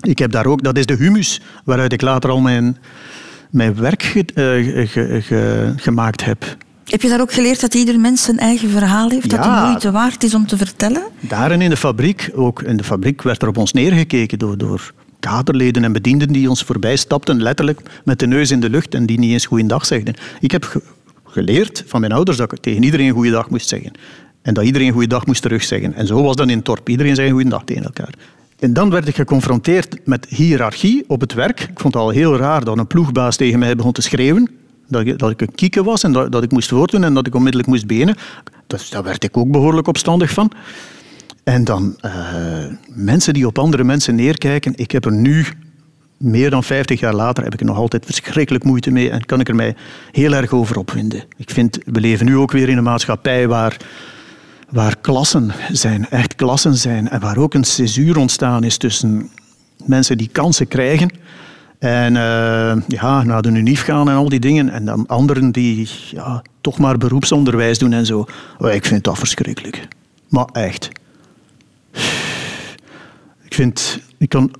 [0.00, 0.62] ik heb daar ook...
[0.62, 2.76] Dat is de humus waaruit ik later al mijn,
[3.50, 6.56] mijn werk ge- eh, ge- ge- gemaakt heb.
[6.84, 9.60] Heb je daar ook geleerd dat ieder mens zijn eigen verhaal heeft, dat Ja.
[9.62, 11.02] de moeite waard is om te vertellen?
[11.20, 14.58] Daar en in de fabriek, ook in de fabriek werd er op ons neergekeken door,
[14.58, 18.94] door kaderleden en bedienden die ons voorbij stapten, letterlijk met de neus in de lucht
[18.94, 20.14] en die niet eens goeiedag zegden.
[20.40, 20.82] Ik heb
[21.30, 23.92] geleerd van mijn ouders dat ik tegen iedereen goeiedag moest zeggen.
[24.42, 25.94] En dat iedereen goeiedag moest terugzeggen.
[25.94, 26.88] En zo was dat in het dorp.
[26.88, 28.14] Iedereen zei goeiedag tegen elkaar.
[28.58, 31.60] En dan werd ik geconfronteerd met hiërarchie op het werk.
[31.60, 34.50] Ik vond het al heel raar dat een ploegbaas tegen mij begon te schreeuwen.
[34.88, 37.26] Dat ik, dat ik een kieken was en dat, dat ik moest voortdoen en dat
[37.26, 38.16] ik onmiddellijk moest benen.
[38.66, 40.52] Dus daar werd ik ook behoorlijk opstandig van.
[41.44, 42.12] En dan eh,
[42.88, 44.72] mensen die op andere mensen neerkijken.
[44.76, 45.46] Ik heb er nu,
[46.22, 49.40] meer dan 50 jaar later, heb ik er nog altijd verschrikkelijk moeite mee en kan
[49.40, 49.74] ik er mij
[50.12, 51.24] heel erg over opwinden.
[51.36, 53.76] Ik vind, we leven nu ook weer in een maatschappij waar,
[54.70, 57.08] waar klassen zijn, echt klassen zijn.
[57.08, 59.30] En waar ook een césuur ontstaan is tussen
[59.84, 61.10] mensen die kansen krijgen
[61.80, 64.68] en eh, ja, naar de UNIF gaan en al die dingen.
[64.68, 68.26] En dan anderen die ja, toch maar beroepsonderwijs doen en zo.
[68.58, 69.88] Oh, ik vind dat verschrikkelijk.
[70.28, 70.88] Maar echt.
[73.42, 74.50] Ik vind, ik kan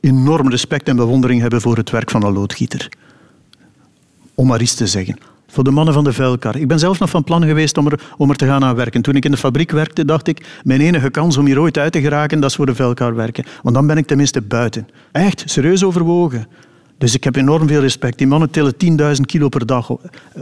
[0.00, 2.88] enorm respect en bewondering hebben voor het werk van een loodgieter.
[4.34, 5.18] Om maar iets te zeggen.
[5.46, 6.56] Voor de mannen van de vuilkar.
[6.56, 9.02] Ik ben zelf nog van plan geweest om er, om er te gaan aan werken.
[9.02, 11.92] Toen ik in de fabriek werkte, dacht ik, mijn enige kans om hier ooit uit
[11.92, 13.44] te geraken, dat is voor de vuilkar werken.
[13.62, 14.88] Want dan ben ik tenminste buiten.
[15.12, 16.46] Echt, serieus overwogen.
[16.98, 18.18] Dus ik heb enorm veel respect.
[18.18, 18.74] Die mannen tillen
[19.16, 19.96] 10.000 kilo per dag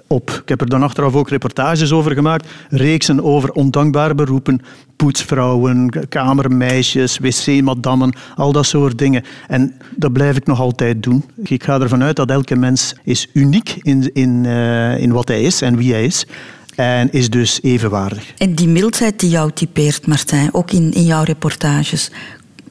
[0.06, 0.30] op.
[0.30, 2.48] Ik heb er dan achteraf ook reportages over gemaakt.
[2.68, 4.60] Reeksen over ondankbare beroepen.
[4.96, 9.24] Poetsvrouwen, kamermeisjes, wc-madammen, al dat soort dingen.
[9.48, 11.24] En dat blijf ik nog altijd doen.
[11.42, 15.42] Ik ga ervan uit dat elke mens is uniek in, in, eh, in wat hij
[15.42, 16.26] is en wie hij is.
[16.74, 18.32] En is dus evenwaardig.
[18.36, 22.10] En die mildheid die jou typeert, Martijn, ook in, in jouw reportages,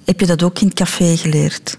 [0.05, 1.77] heb je dat ook in het café geleerd?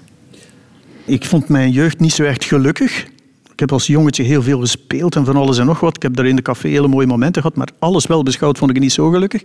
[1.12, 3.06] Ik vond mijn jeugd niet zo echt gelukkig.
[3.52, 5.96] Ik heb als jongetje heel veel gespeeld en van alles en nog wat.
[5.96, 8.70] Ik heb daar in de café hele mooie momenten gehad, maar alles wel beschouwd vond
[8.70, 9.42] ik niet zo gelukkig.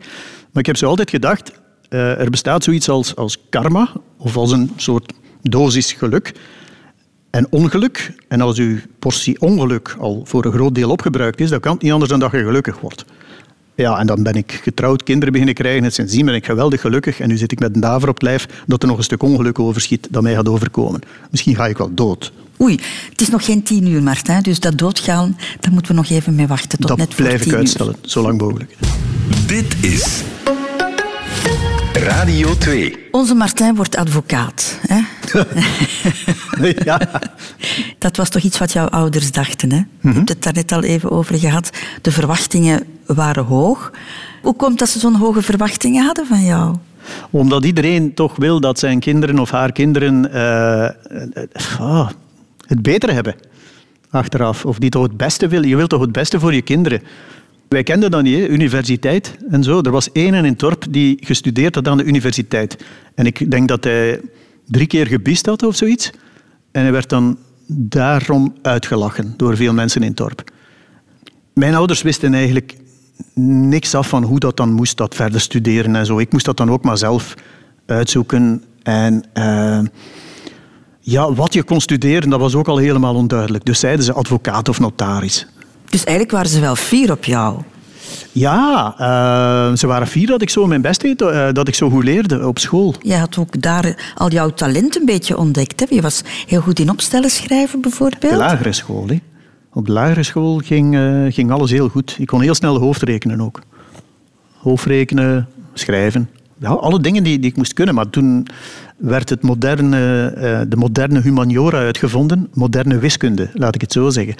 [0.51, 1.51] Maar ik heb zo altijd gedacht,
[1.89, 6.33] eh, er bestaat zoiets als, als karma, of als een soort dosis geluk
[7.29, 8.13] en ongeluk.
[8.27, 11.81] En als uw portie ongeluk al voor een groot deel opgebruikt is, dan kan het
[11.81, 13.05] niet anders dan dat je gelukkig wordt.
[13.77, 17.19] Ja, en dan ben ik getrouwd, kinderen beginnen krijgen en sindsdien ben ik geweldig gelukkig.
[17.19, 19.23] En nu zit ik met een daver op het lijf dat er nog een stuk
[19.23, 21.01] ongeluk overschiet dat mij gaat overkomen.
[21.31, 22.31] Misschien ga ik wel dood.
[22.61, 26.09] Oei, het is nog geen tien uur, Martijn, dus dat doodgaan, daar moeten we nog
[26.09, 27.59] even mee wachten tot dat net voor blijf tien ik uur.
[27.59, 28.75] uitstellen, zo lang mogelijk.
[29.47, 30.23] Dit is
[32.07, 33.07] Radio 2.
[33.11, 34.79] Onze Martijn wordt advocaat.
[34.87, 34.99] Hè?
[36.83, 36.99] ja.
[37.97, 39.71] Dat was toch iets wat jouw ouders dachten.
[39.71, 39.81] Hè?
[39.99, 40.09] Mhm.
[40.09, 41.69] Je hebt het daar net al even over gehad.
[42.01, 43.91] De verwachtingen waren hoog.
[44.41, 46.75] Hoe komt dat ze zo'n hoge verwachtingen hadden van jou?
[47.29, 50.91] Omdat iedereen toch wil dat zijn kinderen of haar kinderen eh, eh,
[51.79, 52.09] ah,
[52.67, 53.35] het beter hebben.
[54.09, 54.65] Achteraf.
[54.65, 55.69] Of die toch het beste willen.
[55.69, 57.01] Je wilt toch het beste voor je kinderen.
[57.67, 59.81] Wij kenden dat niet, universiteit en zo.
[59.81, 62.85] Er was één in het dorp die gestudeerd had aan de universiteit.
[63.15, 64.21] En ik denk dat hij
[64.65, 66.11] drie keer gebist had of zoiets.
[66.71, 70.51] En hij werd dan daarom uitgelachen door veel mensen in het dorp.
[71.53, 72.77] Mijn ouders wisten eigenlijk
[73.43, 76.19] niks af van hoe dat dan moest, dat verder studeren en zo.
[76.19, 77.33] Ik moest dat dan ook maar zelf
[77.85, 78.63] uitzoeken.
[78.83, 79.79] En uh,
[80.99, 83.65] ja, wat je kon studeren, dat was ook al helemaal onduidelijk.
[83.65, 85.47] Dus zeiden ze advocaat of notaris.
[85.89, 87.61] Dus eigenlijk waren ze wel fier op jou.
[88.31, 91.89] Ja, uh, ze waren fier dat ik zo mijn best deed, uh, dat ik zo
[91.89, 92.95] goed leerde op school.
[93.01, 95.79] Je had ook daar al jouw talent een beetje ontdekt.
[95.79, 95.85] Hè?
[95.89, 98.31] Je was heel goed in opstellen schrijven bijvoorbeeld.
[98.31, 99.19] De lagere school, hè.
[99.73, 102.15] Op de lagere school ging, uh, ging alles heel goed.
[102.19, 103.61] Ik kon heel snel hoofdrekenen ook.
[104.57, 106.29] Hoofdrekenen, schrijven.
[106.59, 107.95] Ja, alle dingen die, die ik moest kunnen.
[107.95, 108.47] Maar toen
[108.97, 112.47] werd het moderne, uh, de moderne humaniora uitgevonden.
[112.53, 114.35] Moderne wiskunde, laat ik het zo zeggen.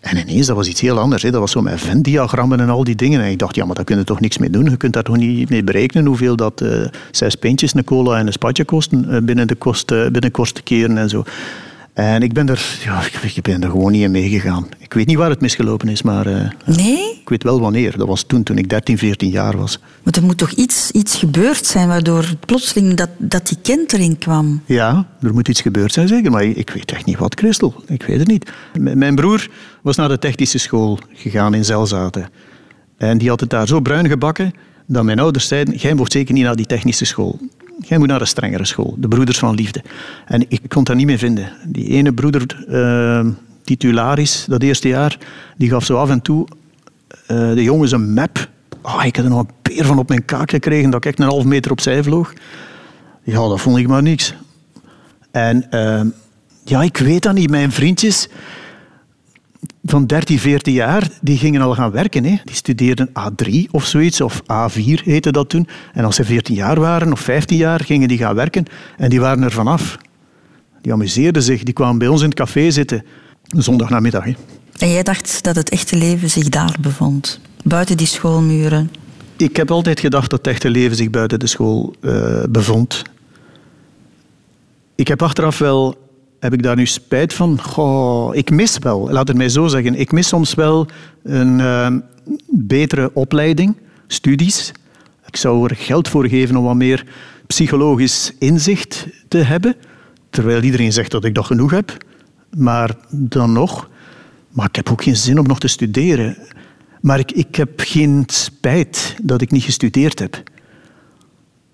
[0.00, 1.22] En ineens, dat was iets heel anders.
[1.22, 1.30] Hè.
[1.30, 3.20] Dat was zo met Venn-diagrammen en al die dingen.
[3.20, 4.70] En ik dacht, ja, maar daar kun je toch niks mee doen.
[4.70, 8.26] Je kunt daar toch niet mee berekenen hoeveel dat uh, zes pintjes, een cola en
[8.26, 11.24] een spatje kosten uh, binnen de kost, binnen korte keren en zo.
[11.96, 13.02] En ik ben er, ja,
[13.34, 14.68] ik ben er gewoon niet in meegegaan.
[14.78, 16.26] Ik weet niet waar het misgelopen is, maar...
[16.26, 17.20] Uh, nee?
[17.20, 17.96] Ik weet wel wanneer.
[17.96, 19.78] Dat was toen, toen ik 13, 14 jaar was.
[20.02, 24.18] Maar er moet toch iets, iets gebeurd zijn waardoor plotseling dat, dat die kind erin
[24.18, 24.62] kwam?
[24.64, 26.30] Ja, er moet iets gebeurd zijn, zeker.
[26.30, 27.82] Maar ik weet echt niet wat, Christel.
[27.86, 28.50] Ik weet het niet.
[28.78, 29.48] M mijn broer
[29.82, 32.28] was naar de technische school gegaan in Zelzaten.
[32.96, 34.52] En die had het daar zo bruin gebakken
[34.86, 37.38] dat mijn ouders zeiden, jij mocht zeker niet naar die technische school
[37.80, 39.82] jij moet naar een strengere school, de Broeders van Liefde.
[40.26, 41.52] En ik kon dat niet meer vinden.
[41.66, 43.26] Die ene broeder, uh,
[43.64, 45.18] titularis, dat eerste jaar,
[45.56, 46.46] die gaf zo af en toe
[47.30, 48.48] uh, de jongens een map.
[48.82, 51.18] Oh, ik had er nog een peer van op mijn kaak gekregen dat ik echt
[51.18, 52.32] een half meter opzij vloog.
[53.22, 54.34] Ja, dat vond ik maar niks.
[55.30, 56.00] En uh,
[56.64, 57.50] ja, ik weet dat niet.
[57.50, 58.28] Mijn vriendjes,
[59.90, 62.24] van 13, 14 jaar, die gingen al gaan werken.
[62.24, 62.36] Hè.
[62.44, 65.68] Die studeerden A3 of zoiets, of A4 heette dat toen.
[65.92, 68.64] En als ze 14 jaar waren of 15 jaar, gingen die gaan werken
[68.96, 69.98] en die waren er vanaf.
[70.80, 73.04] Die amuseerden zich, die kwamen bij ons in het café zitten,
[73.46, 74.24] zondagnamiddag.
[74.24, 74.34] Hè.
[74.78, 78.90] En jij dacht dat het echte leven zich daar bevond, buiten die schoolmuren?
[79.36, 83.02] Ik heb altijd gedacht dat het echte leven zich buiten de school uh, bevond.
[84.94, 86.05] Ik heb achteraf wel
[86.40, 87.62] heb ik daar nu spijt van?
[87.62, 89.94] Goh, ik mis wel, laat het mij zo zeggen.
[89.94, 90.86] Ik mis soms wel
[91.22, 91.88] een uh,
[92.46, 94.72] betere opleiding, studies.
[95.26, 97.06] Ik zou er geld voor geven om wat meer
[97.46, 99.74] psychologisch inzicht te hebben.
[100.30, 101.96] Terwijl iedereen zegt dat ik dat genoeg heb.
[102.56, 103.90] Maar dan nog.
[104.50, 106.36] Maar ik heb ook geen zin om nog te studeren.
[107.00, 110.42] Maar ik, ik heb geen spijt dat ik niet gestudeerd heb.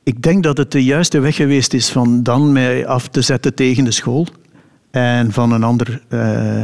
[0.02, 3.54] Ik denk dat het de juiste weg geweest is van dan mij af te zetten
[3.54, 4.26] tegen de school
[4.92, 6.62] en van een ander uh,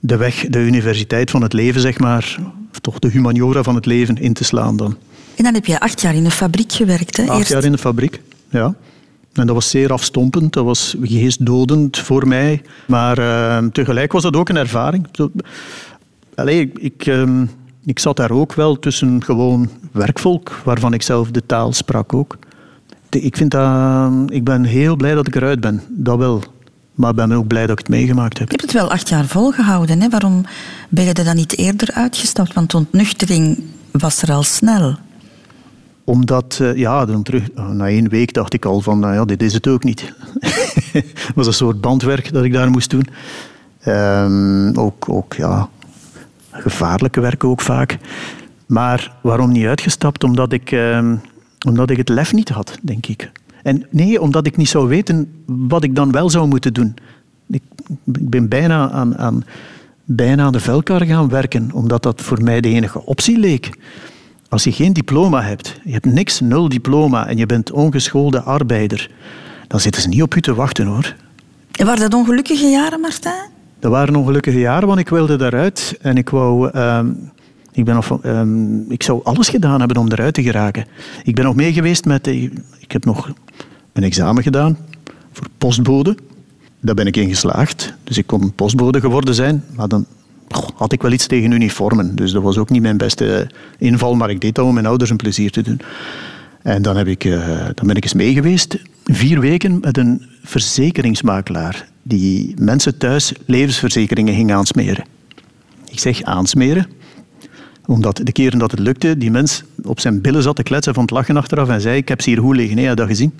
[0.00, 2.38] de weg, de universiteit van het leven, zeg maar,
[2.70, 4.96] of toch de humaniora van het leven in te slaan dan.
[5.36, 7.26] En dan heb je acht jaar in een fabriek gewerkt, hè?
[7.26, 7.50] Acht Eerst...
[7.50, 8.74] jaar in de fabriek, ja.
[9.32, 12.62] En dat was zeer afstompend, dat was geestdodend voor mij.
[12.86, 15.06] Maar uh, tegelijk was dat ook een ervaring.
[16.34, 17.42] Allee, ik, ik, uh,
[17.84, 22.38] ik zat daar ook wel tussen gewoon werkvolk, waarvan ik zelf de taal sprak ook.
[23.10, 26.42] Ik, vind dat, ik ben heel blij dat ik eruit ben, dat wel.
[26.94, 28.50] Maar ik ben ook blij dat ik het meegemaakt heb.
[28.50, 30.00] Je hebt het wel acht jaar volgehouden.
[30.00, 30.08] Hè?
[30.08, 30.44] Waarom
[30.88, 32.52] ben je er dan niet eerder uitgestapt?
[32.52, 34.96] Want ontnuchtering was er al snel.
[36.04, 39.42] Omdat, uh, ja, dan terug, na één week dacht ik al van, nou ja, dit
[39.42, 40.12] is het ook niet.
[40.92, 43.06] het was een soort bandwerk dat ik daar moest doen.
[43.86, 45.68] Um, ook, ook, ja,
[46.50, 47.98] gevaarlijke werk ook vaak.
[48.66, 50.24] Maar waarom niet uitgestapt?
[50.24, 51.20] Omdat ik, um,
[51.66, 53.32] omdat ik het lef niet had, denk ik.
[53.62, 56.94] En nee, omdat ik niet zou weten wat ik dan wel zou moeten doen.
[57.50, 57.62] Ik,
[58.12, 59.44] ik ben bijna aan, aan,
[60.04, 63.70] bijna aan de vuilkar gaan werken, omdat dat voor mij de enige optie leek.
[64.48, 69.10] Als je geen diploma hebt, je hebt niks, nul diploma en je bent ongeschoolde arbeider,
[69.68, 71.14] dan zitten ze niet op u te wachten hoor.
[71.72, 73.50] En waren dat ongelukkige jaren, Martijn?
[73.78, 76.70] Dat waren ongelukkige jaren, want ik wilde daaruit en ik wou.
[76.74, 77.00] Uh,
[77.72, 80.86] ik, ben nog, um, ik zou alles gedaan hebben om eruit te geraken.
[81.24, 82.24] Ik ben nog mee geweest met...
[82.24, 83.32] De, ik heb nog
[83.92, 84.76] een examen gedaan
[85.32, 86.16] voor postbode.
[86.80, 87.94] Daar ben ik in geslaagd.
[88.04, 89.64] Dus ik kon postbode geworden zijn.
[89.74, 90.06] Maar dan
[90.74, 92.16] had ik wel iets tegen uniformen.
[92.16, 94.14] Dus dat was ook niet mijn beste inval.
[94.14, 95.80] Maar ik deed dat om mijn ouders een plezier te doen.
[96.62, 98.78] En dan, heb ik, uh, dan ben ik eens mee geweest.
[99.04, 101.88] Vier weken met een verzekeringsmakelaar.
[102.02, 105.04] Die mensen thuis levensverzekeringen ging aansmeren.
[105.90, 106.86] Ik zeg aansmeren
[107.86, 111.02] omdat de keren dat het lukte, die mens op zijn billen zat te kletsen van
[111.02, 113.32] het lachen achteraf en zei, ik heb ze hier goed liggen, nee, dat gezien?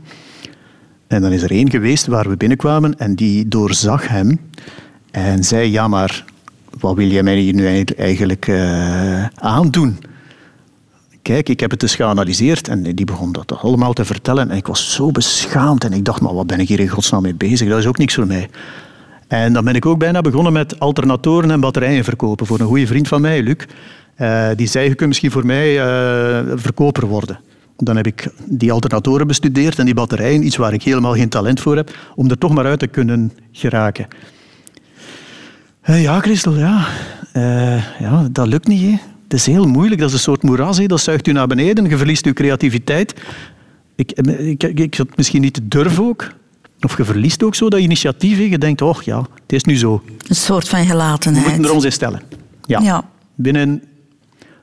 [1.07, 4.41] En dan is er één geweest waar we binnenkwamen en die doorzag hem
[5.11, 6.25] en zei, ja, maar
[6.79, 9.99] wat wil jij mij hier nu eigenlijk uh, aandoen?
[11.23, 12.69] kijk, ik heb het eens geanalyseerd.
[12.69, 14.51] En die begon dat allemaal te vertellen.
[14.51, 15.85] En ik was zo beschaamd.
[15.85, 17.69] En ik dacht, maar wat ben ik hier in godsnaam mee bezig?
[17.69, 18.49] Dat is ook niks voor mij.
[19.29, 22.47] En dan ben ik ook bijna begonnen met alternatoren en batterijen verkopen.
[22.47, 23.57] Voor een goede vriend van mij, Luc.
[24.23, 27.41] Uh, die zei, je kunt misschien voor mij uh, verkoper worden.
[27.77, 31.61] Dan heb ik die alternatoren bestudeerd en die batterijen, iets waar ik helemaal geen talent
[31.61, 34.07] voor heb, om er toch maar uit te kunnen geraken.
[35.85, 36.87] Uh, ja, Christel, ja.
[37.99, 38.83] ja, dat lukt niet.
[38.83, 38.97] Hè.
[39.23, 40.79] Het is heel moeilijk, dat is een soort moeras.
[40.79, 40.87] Hè.
[40.87, 43.15] Dat zuigt u naar beneden, je verliest uw creativiteit.
[43.97, 46.33] Ik, ik, ik, ik had misschien niet durven ook.
[46.81, 48.37] Of je verliest ook zo dat initiatief.
[48.37, 48.45] Hè.
[48.45, 50.03] Je denkt, oh ja, het is nu zo.
[50.29, 51.45] Een soort van gelatenheid.
[51.45, 52.21] We moeten er ons in stellen.
[52.67, 52.81] Ja.
[52.81, 53.05] ja.
[53.35, 53.83] Binnen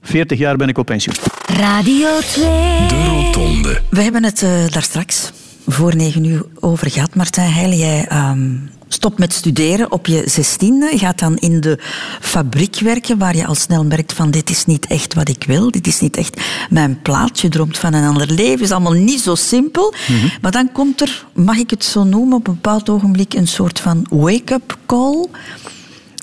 [0.10, 1.16] 40 jaar ben ik op pensioen.
[1.46, 2.44] Radio 2.
[2.88, 3.82] De Rotonde.
[3.90, 5.32] We hebben het uh, daar straks
[5.68, 7.16] voor negen uur over gehad.
[7.16, 10.98] Martijn Heijlen, jij um, stopt met studeren op je zestiende.
[10.98, 11.80] Gaat dan in de
[12.22, 15.72] fabriek werken waar je al snel merkt van dit is niet echt wat ik wil.
[15.72, 17.42] Dit is niet echt mijn plaats.
[17.42, 18.62] Je droomt van een ander leven.
[18.62, 19.94] is allemaal niet zo simpel.
[20.08, 20.28] Mhm.
[20.42, 23.80] Maar dan komt er, mag ik het zo noemen, op een bepaald ogenblik een soort
[23.80, 25.28] van wake-up call.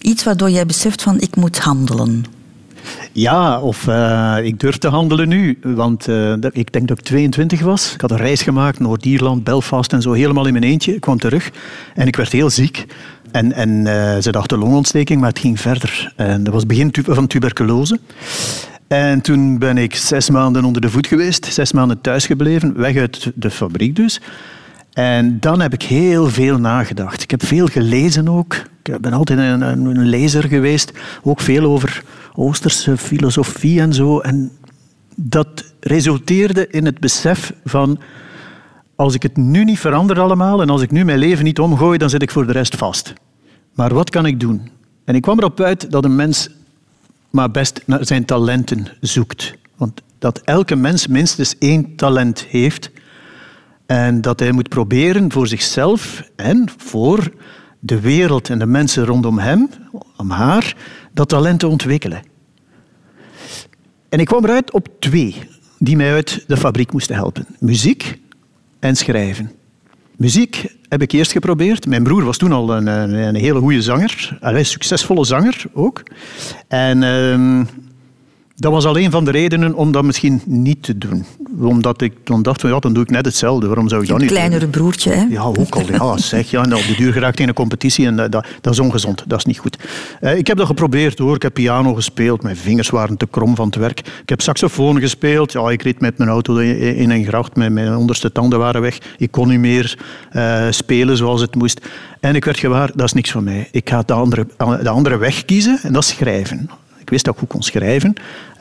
[0.00, 2.35] Iets waardoor jij beseft van ik moet handelen.
[3.16, 5.58] Ja, of uh, ik durf te handelen nu.
[5.62, 7.94] Want uh, ik denk dat ik 22 was.
[7.94, 10.94] Ik had een reis gemaakt, Noord-Ierland, Belfast en zo, helemaal in mijn eentje.
[10.94, 11.50] Ik kwam terug
[11.94, 12.86] en ik werd heel ziek.
[13.32, 16.12] En, en uh, ze dachten longontsteking, maar het ging verder.
[16.16, 17.98] En dat was het begin van tuberculose.
[18.88, 23.32] En toen ben ik zes maanden onder de voet geweest, zes maanden thuisgebleven, weg uit
[23.34, 24.20] de fabriek dus.
[24.92, 27.22] En dan heb ik heel veel nagedacht.
[27.22, 28.54] Ik heb veel gelezen ook.
[28.82, 32.02] Ik ben altijd een, een lezer geweest, ook veel over
[32.36, 34.18] Oosterse filosofie en zo.
[34.18, 34.52] En
[35.14, 37.98] dat resulteerde in het besef van
[38.94, 41.98] als ik het nu niet verander allemaal en als ik nu mijn leven niet omgooi,
[41.98, 43.12] dan zit ik voor de rest vast.
[43.74, 44.70] Maar wat kan ik doen?
[45.04, 46.50] En ik kwam erop uit dat een mens
[47.30, 49.54] maar best naar zijn talenten zoekt.
[49.76, 52.90] Want dat elke mens minstens één talent heeft
[53.86, 57.32] en dat hij moet proberen voor zichzelf en voor
[57.78, 59.68] de wereld en de mensen rondom hem,
[60.16, 60.76] om haar,
[61.16, 62.22] dat talent te ontwikkelen.
[64.08, 65.34] En ik kwam eruit op twee
[65.78, 67.46] die mij uit de fabriek moesten helpen.
[67.58, 68.18] Muziek
[68.78, 69.52] en schrijven.
[70.16, 71.86] Muziek heb ik eerst geprobeerd.
[71.86, 74.38] Mijn broer was toen al een, een, hele goede zanger.
[74.40, 76.02] Een succesvolle zanger ook.
[76.68, 77.02] En...
[77.02, 77.60] Uh,
[78.58, 81.24] dat was al een van de redenen om dat misschien niet te doen.
[81.60, 83.66] Omdat ik dan dacht, van, ja, dan doe ik net hetzelfde.
[83.66, 84.36] Waarom zou ik dat niet doen?
[84.36, 85.24] Een kleinere broertje, hè?
[85.30, 85.82] Ja, ook al.
[85.92, 89.24] Ja, zeg, ja, op de duur geraakt in een competitie en dat, dat, is ongezond.
[89.26, 89.78] Dat is niet goed.
[90.20, 91.34] Eh, ik heb dat geprobeerd hoor.
[91.34, 92.42] Ik heb piano gespeeld.
[92.42, 93.98] Mijn vingers waren te krom van het werk.
[93.98, 95.52] Ik heb saxofoon gespeeld.
[95.52, 97.56] Ja, ik reed met mijn auto in een gracht.
[97.56, 98.98] Mijn, mijn onderste tanden waren weg.
[99.18, 99.98] Ik kon niet meer
[100.32, 101.80] uh, spelen zoals het moest.
[102.20, 103.68] En ik werd gewaar, dat is niks voor mij.
[103.70, 104.46] Ik ga de andere,
[104.82, 106.70] de andere weg kiezen en dat is schrijven.
[107.06, 108.14] Ik wist dat ik goed kon schrijven,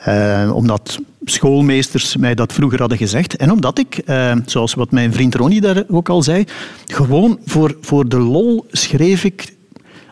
[0.08, 3.36] uh, omdat schoolmeesters mij dat vroeger hadden gezegd.
[3.36, 6.44] En omdat ik, uh, zoals wat mijn vriend Ronnie daar ook al zei,
[6.86, 9.54] gewoon voor, voor de lol schreef ik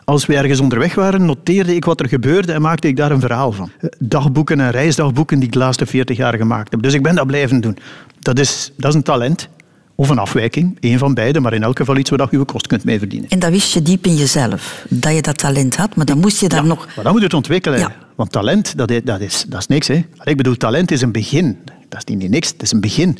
[0.05, 3.19] als we ergens onderweg waren, noteerde ik wat er gebeurde en maakte ik daar een
[3.19, 3.69] verhaal van.
[3.79, 6.81] Eh, dagboeken en reisdagboeken die ik de laatste 40 jaar gemaakt heb.
[6.81, 7.77] Dus ik ben dat blijven doen.
[8.19, 9.49] Dat is, dat is een talent.
[9.95, 12.67] Of een afwijking, één van beide, maar in elk geval iets waar je je kost
[12.67, 13.29] kunt mee verdienen.
[13.29, 16.39] En dat wist je diep in jezelf, dat je dat talent had, maar dan moest
[16.39, 16.85] je daar nog...
[16.85, 17.93] Maar dan moet je het ontwikkelen.
[18.15, 19.87] Want talent, dat is, dat is, dat is niks.
[19.87, 20.05] Hè.
[20.23, 21.57] Ik bedoel, talent is een begin.
[21.89, 23.17] Dat is niet niks, het is een begin.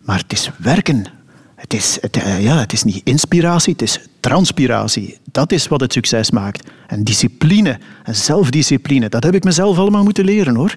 [0.00, 1.04] Maar het is werken.
[1.54, 5.18] Het is, het, eh, ja, het is niet inspiratie, het is transpiratie.
[5.32, 6.70] Dat is wat het succes maakt.
[6.86, 10.74] En discipline en zelfdiscipline, dat heb ik mezelf allemaal moeten leren hoor.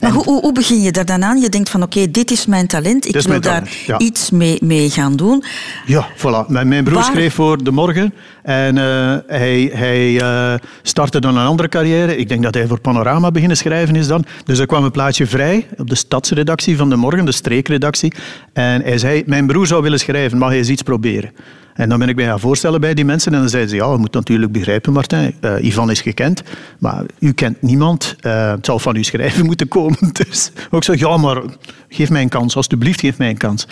[0.00, 1.40] Maar hoe, hoe, begin je daar dan aan?
[1.40, 5.16] Je denkt van oké, dit is mijn talent, ik wil daar iets mee, mee, gaan
[5.16, 5.44] doen.
[5.86, 6.46] Ja, voilà.
[6.48, 8.82] Mijn, mijn broer schreef voor De Morgen en uh,
[9.26, 12.16] hij, hij uh, startte dan een andere carrière.
[12.16, 14.24] Ik denk dat hij voor Panorama beginnen schrijven is dan.
[14.44, 18.12] Dus er kwam een plaatje vrij op de stadsredactie van De Morgen, de streekredactie.
[18.52, 21.30] En hij zei, mijn broer zou willen schrijven, mag hij eens iets proberen?
[21.76, 23.32] En dan ben ik mij gaan voorstellen bij die mensen.
[23.32, 25.34] En dan zeiden ze, ja, je moet natuurlijk begrijpen, Martijn.
[25.40, 26.42] Uh, Ivan is gekend,
[26.78, 28.16] maar u kent niemand.
[28.20, 29.98] Uh, het zal van uw schrijven moeten komen.
[30.12, 31.42] Dus ook zo, ja, maar
[31.88, 32.56] geef mij een kans.
[32.56, 33.66] Alsjeblieft, geef mij een kans.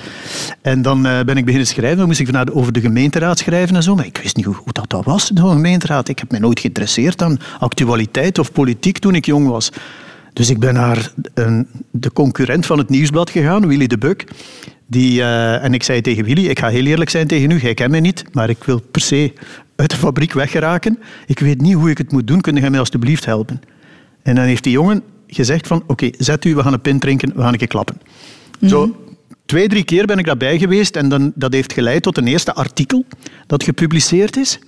[0.63, 1.99] En dan uh, ben ik beginnen schrijven.
[1.99, 3.95] Dan moest ik vanuit over de gemeenteraad schrijven en zo.
[3.95, 6.09] Maar ik wist niet hoe, hoe dat, dat was, de gemeenteraad.
[6.09, 9.73] Ik heb mij nooit geïnteresseerd aan actualiteit of politiek toen ik jong was.
[10.33, 11.13] Dus ik ben naar
[11.91, 14.25] de concurrent van het nieuwsblad gegaan, Willy de Buk.
[14.95, 17.75] Die, uh, en ik zei tegen Willy, ik ga heel eerlijk zijn tegen u, jij
[17.75, 19.33] kent mij niet, maar ik wil per se
[19.77, 20.99] uit de fabriek weggeraken.
[21.27, 23.61] Ik weet niet hoe ik het moet doen, kun je mij alstublieft helpen?
[24.23, 27.33] En dan heeft die jongen gezegd van, oké, zet u, we gaan een pint drinken,
[27.35, 28.01] we gaan een keer klappen.
[28.61, 28.69] Mhm.
[28.69, 29.07] Zo,
[29.47, 32.55] twee, drie keer ben ik daarbij geweest en dan, dat heeft geleid tot een eerste
[32.55, 33.05] artikel
[33.47, 34.59] dat gepubliceerd is.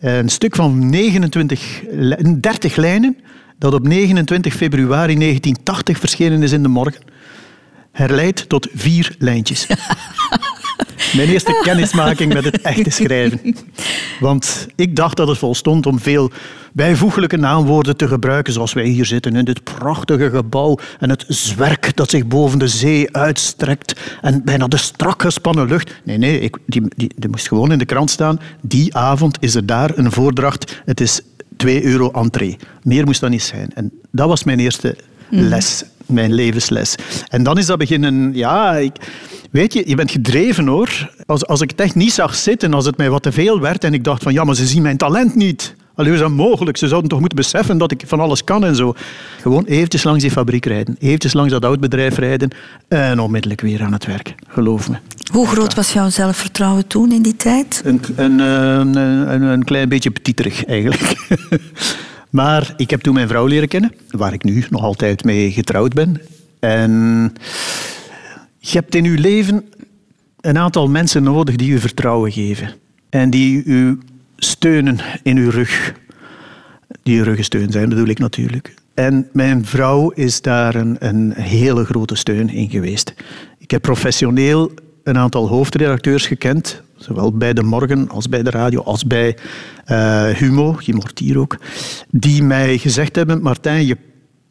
[0.00, 1.82] Een stuk van 29,
[2.40, 3.16] 30 lijnen
[3.58, 7.02] dat op 29 februari 1980 verschenen is in de morgen,
[7.96, 9.66] herleidt tot vier lijntjes.
[11.16, 13.56] Mijn eerste kennismaking met het echte schrijven.
[14.20, 16.30] Want ik dacht dat het volstond om veel
[16.72, 21.96] bijvoeglijke naamwoorden te gebruiken, zoals wij hier zitten in dit prachtige gebouw en het zwerk
[21.96, 25.94] dat zich boven de zee uitstrekt en bijna de strak gespannen lucht.
[26.04, 28.40] Nee, nee, ik, die, die, die moest gewoon in de krant staan.
[28.62, 30.82] Die avond is er daar een voordracht.
[30.84, 31.20] Het is
[31.56, 32.56] 2 euro entree.
[32.82, 33.70] Meer moest dat niet zijn.
[33.74, 34.96] En dat was mijn eerste
[35.28, 36.94] les, mijn levensles.
[37.28, 38.30] En dan is dat beginnen...
[38.34, 38.92] Ja, ik,
[39.50, 41.10] weet je, je bent gedreven hoor.
[41.26, 43.84] Als, als ik het echt niet zag zitten, als het mij wat te veel werd
[43.84, 45.74] en ik dacht van ja, maar ze zien mijn talent niet.
[45.96, 46.76] Allee, hoe is dat mogelijk?
[46.76, 48.94] Ze zouden toch moeten beseffen dat ik van alles kan en zo.
[49.40, 52.50] Gewoon eventjes langs die fabriek rijden, eventjes langs dat oud bedrijf rijden
[52.88, 54.34] en onmiddellijk weer aan het werk.
[54.48, 54.96] Geloof me.
[55.32, 57.82] Hoe groot was jouw zelfvertrouwen toen in die tijd?
[57.84, 61.16] Een, een, een, een, een klein beetje petiterig eigenlijk.
[62.36, 65.94] maar ik heb toen mijn vrouw leren kennen, waar ik nu nog altijd mee getrouwd
[65.94, 66.20] ben.
[66.60, 66.90] En
[68.58, 69.64] je hebt in je leven
[70.40, 72.70] een aantal mensen nodig die u vertrouwen geven.
[73.08, 73.98] En die u
[74.36, 75.94] steunen in uw rug.
[77.02, 78.74] Die uw ruggensteun zijn, bedoel ik natuurlijk.
[78.94, 83.14] En mijn vrouw is daar een, een hele grote steun in geweest.
[83.58, 84.72] Ik heb professioneel
[85.02, 89.36] een aantal hoofdredacteurs gekend, zowel bij De Morgen als bij de radio, als bij
[89.84, 91.56] eh, Humo, Guy Mortier ook,
[92.10, 93.96] die mij gezegd hebben, Martijn, je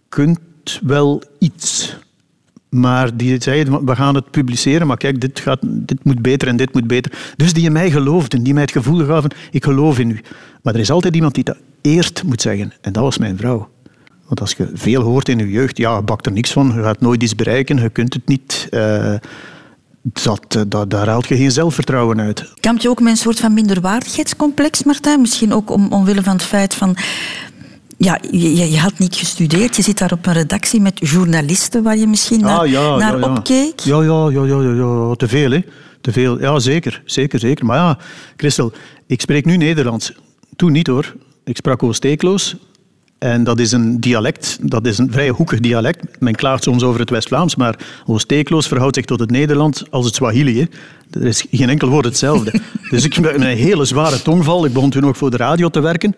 [0.09, 0.39] kunt
[0.83, 1.95] wel iets.
[2.69, 6.57] Maar die zeiden, we gaan het publiceren, maar kijk, dit, gaat, dit moet beter en
[6.57, 7.33] dit moet beter.
[7.35, 10.19] Dus die in mij geloofden, die mij het gevoel gaven, ik geloof in u.
[10.61, 12.73] Maar er is altijd iemand die dat eerst moet zeggen.
[12.81, 13.69] En dat was mijn vrouw.
[14.27, 16.83] Want als je veel hoort in je jeugd, ja, je bakt er niks van, je
[16.83, 18.67] gaat nooit iets bereiken, je kunt het niet.
[18.71, 19.15] Uh,
[20.13, 22.53] dat, dat, daar haalt je geen zelfvertrouwen uit.
[22.59, 25.21] Kamp je ook met een soort van minderwaardigheidscomplex, Martijn?
[25.21, 26.97] Misschien ook om, omwille van het feit van
[27.97, 29.75] ja, je, je, had niet gestudeerd.
[29.75, 33.19] Je zit daar op een redactie met journalisten waar je misschien naar, ah, ja, naar
[33.19, 33.33] ja, ja.
[33.33, 33.79] opkeek.
[33.79, 35.63] Ja, ja, ja, ja, ja, te veel, hè.
[36.01, 36.39] Te veel.
[36.39, 37.65] Ja, zeker, zeker, zeker.
[37.65, 37.97] Maar ja,
[38.37, 38.71] Christel,
[39.07, 40.13] ik spreek nu Nederlands.
[40.55, 41.15] Toen niet, hoor.
[41.43, 42.55] Ik sprak Oost-Eekloos.
[43.25, 46.19] En dat is een dialect, dat is een vrij hoekig dialect.
[46.19, 50.15] Men klaagt soms over het West-Vlaams, maar Oost-Eekloos verhoudt zich tot het Nederlands als het
[50.15, 50.59] Swahili.
[50.59, 50.65] Hè.
[51.19, 52.59] Er is geen enkel woord hetzelfde.
[52.89, 54.65] dus ik heb een hele zware tongval.
[54.65, 56.15] Ik begon toen ook voor de radio te werken.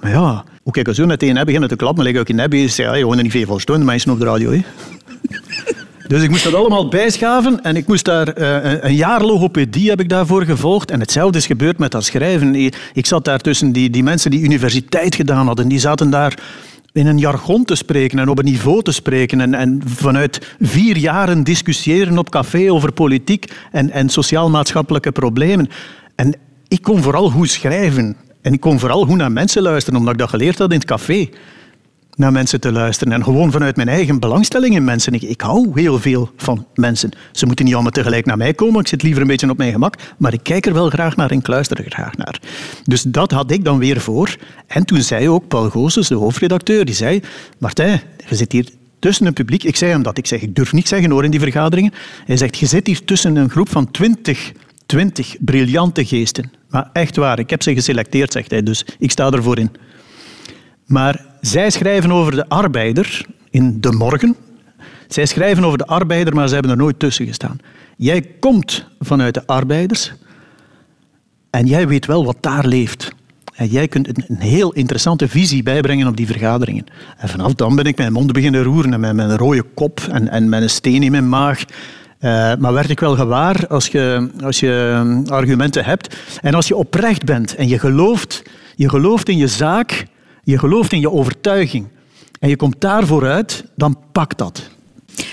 [0.00, 2.54] Maar ja, hoe kijk ik zo meteen heb beginnen te klappen, maar ik in heb,
[2.54, 4.50] is ja, je hoort er niet veel van stonden, mensen op de radio.
[4.50, 4.60] Hè.
[6.08, 10.00] Dus ik moest dat allemaal bijschaven en ik moest daar uh, een jaar logopedie heb
[10.00, 10.90] ik daarvoor gevolgd.
[10.90, 12.54] En hetzelfde is gebeurd met dat schrijven.
[12.92, 15.68] Ik zat daar tussen die, die mensen die universiteit gedaan hadden.
[15.68, 16.38] Die zaten daar
[16.92, 19.40] in een jargon te spreken en op een niveau te spreken.
[19.40, 25.68] En, en vanuit vier jaren discussiëren op café over politiek en, en sociaal-maatschappelijke problemen.
[26.14, 26.34] En
[26.68, 28.16] ik kon vooral goed schrijven.
[28.42, 30.88] En ik kon vooral goed naar mensen luisteren, omdat ik dat geleerd had in het
[30.88, 31.28] café.
[32.18, 33.12] Naar mensen te luisteren.
[33.12, 35.12] En gewoon vanuit mijn eigen belangstelling in mensen.
[35.12, 37.10] Ik, hou heel veel van mensen.
[37.32, 38.80] Ze moeten niet allemaal tegelijk naar mij komen.
[38.80, 39.94] Ik zit liever een beetje op mijn gemak.
[40.18, 42.40] Maar ik kijk er wel graag naar en ik luister er graag naar.
[42.84, 44.36] Dus dat had ik dan weer voor.
[44.66, 47.20] En toen zei ook Paul Goossens, de hoofdredacteur, die zei...
[47.58, 49.64] Martijn, je zit hier tussen een publiek...
[49.64, 50.18] Ik zei hem dat.
[50.18, 51.92] Ik zeg, ik durf niet zeggen hoor in die vergaderingen.
[52.24, 54.52] Hij zegt, je zit hier tussen een groep van twintig
[54.88, 56.52] twintig briljante geesten.
[56.68, 59.70] Maar echt waar, ik heb ze geselecteerd, zegt hij, dus ik sta ervoor in.
[60.88, 64.36] Maar zij schrijven over de arbeider in De Morgen.
[65.08, 67.58] Zij schrijven over de arbeider, maar ze hebben er nooit tussen gestaan.
[67.96, 70.12] Jij komt vanuit de arbeiders
[71.50, 73.12] en jij weet wel wat daar leeft.
[73.54, 76.84] En jij kunt een, heel interessante visie bijbrengen op die vergaderingen.
[77.16, 80.28] En vanaf dan ben ik mijn mond beginnen roeren en met mijn rode kop en,
[80.28, 81.64] en met een steen in mijn maag.
[82.20, 86.76] Uh, maar werd ik wel gewaar als je, als je argumenten hebt en als je
[86.76, 88.42] oprecht bent en je gelooft,
[88.76, 90.06] je gelooft in je zaak,
[90.50, 91.86] je gelooft in je overtuiging
[92.40, 94.62] en je komt daarvoor uit, dan pakt dat.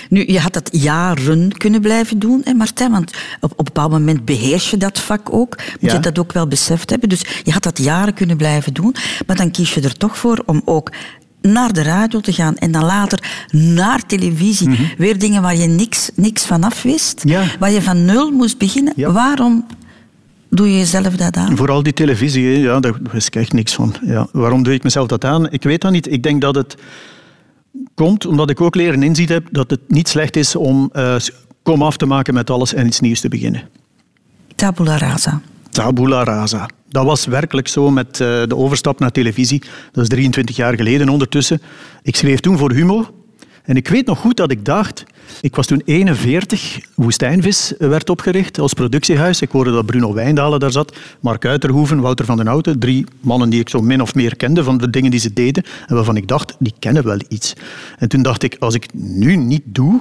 [0.08, 3.10] Nu, je had dat jaren kunnen blijven doen, hè Martijn, want
[3.40, 5.56] op, op een bepaald moment beheers je dat vak ook.
[5.80, 5.96] Moet Ja.
[5.96, 7.08] je dat ook wel beseft hebben.
[7.08, 8.94] Dus je had dat jaren kunnen blijven doen,
[9.26, 10.92] maar dan kies je er toch voor om ook
[11.42, 14.94] naar de radio te gaan en dan later naar televisie.
[14.98, 17.28] Weer dingen waar je niks, niks van af wist, Mhm.
[17.34, 17.44] Ja.
[17.58, 18.92] waar je van nul moest beginnen.
[18.96, 19.12] Ja.
[19.12, 19.66] Waarom
[20.48, 21.56] doe je jezelf dat aan?
[21.56, 23.94] Vooral die televisie, hè, ja, daar wist ik echt niks van.
[24.04, 25.50] Ja, waarom doe ik mezelf dat aan?
[25.50, 26.12] Ik weet dat niet.
[26.12, 26.76] Ik denk dat het
[27.94, 31.16] komt omdat ik ook leren inzien heb dat het niet slecht is om eh
[31.66, 33.62] kom af te maken met alles en iets nieuws te beginnen.
[34.54, 35.40] Tabula rasa.
[35.70, 36.68] Tabula rasa.
[36.88, 39.62] Dat was werkelijk zo met eh, de overstap naar televisie.
[39.92, 41.62] Dat is 23 jaar geleden ondertussen.
[42.02, 43.25] Ik schreef toen voor Humo.
[43.66, 45.04] En ik weet nog goed dat ik dacht...
[45.40, 49.40] Ik was toen 41, Woestijnvis werd opgericht als productiehuis.
[49.40, 52.78] Ik hoorde dat Bruno Wijndalen daar zat, Mark Uiterhoeven, Wouter van den Houten.
[52.78, 55.64] Drie mannen die ik zo min of meer kende van de dingen die ze deden.
[55.86, 57.52] En waarvan ik dacht, die kennen wel iets.
[57.98, 60.00] En toen dacht ik, als ik nu niet doe,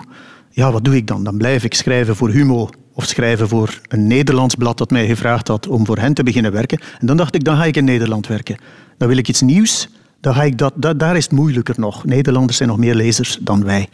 [0.49, 1.23] ja, wat doe ik dan?
[1.23, 5.47] Dan blijf ik schrijven voor Humo of schrijven voor een Nederlands blad dat mij gevraagd
[5.47, 6.79] had om voor hen te beginnen werken.
[6.99, 8.57] En dan dacht ik, dan ga ik in Nederland werken.
[8.97, 9.89] Dan wil ik iets nieuws.
[10.21, 12.05] Ga ik dat, daar is het moeilijker nog.
[12.05, 13.89] Nederlanders zijn nog meer lezers dan wij.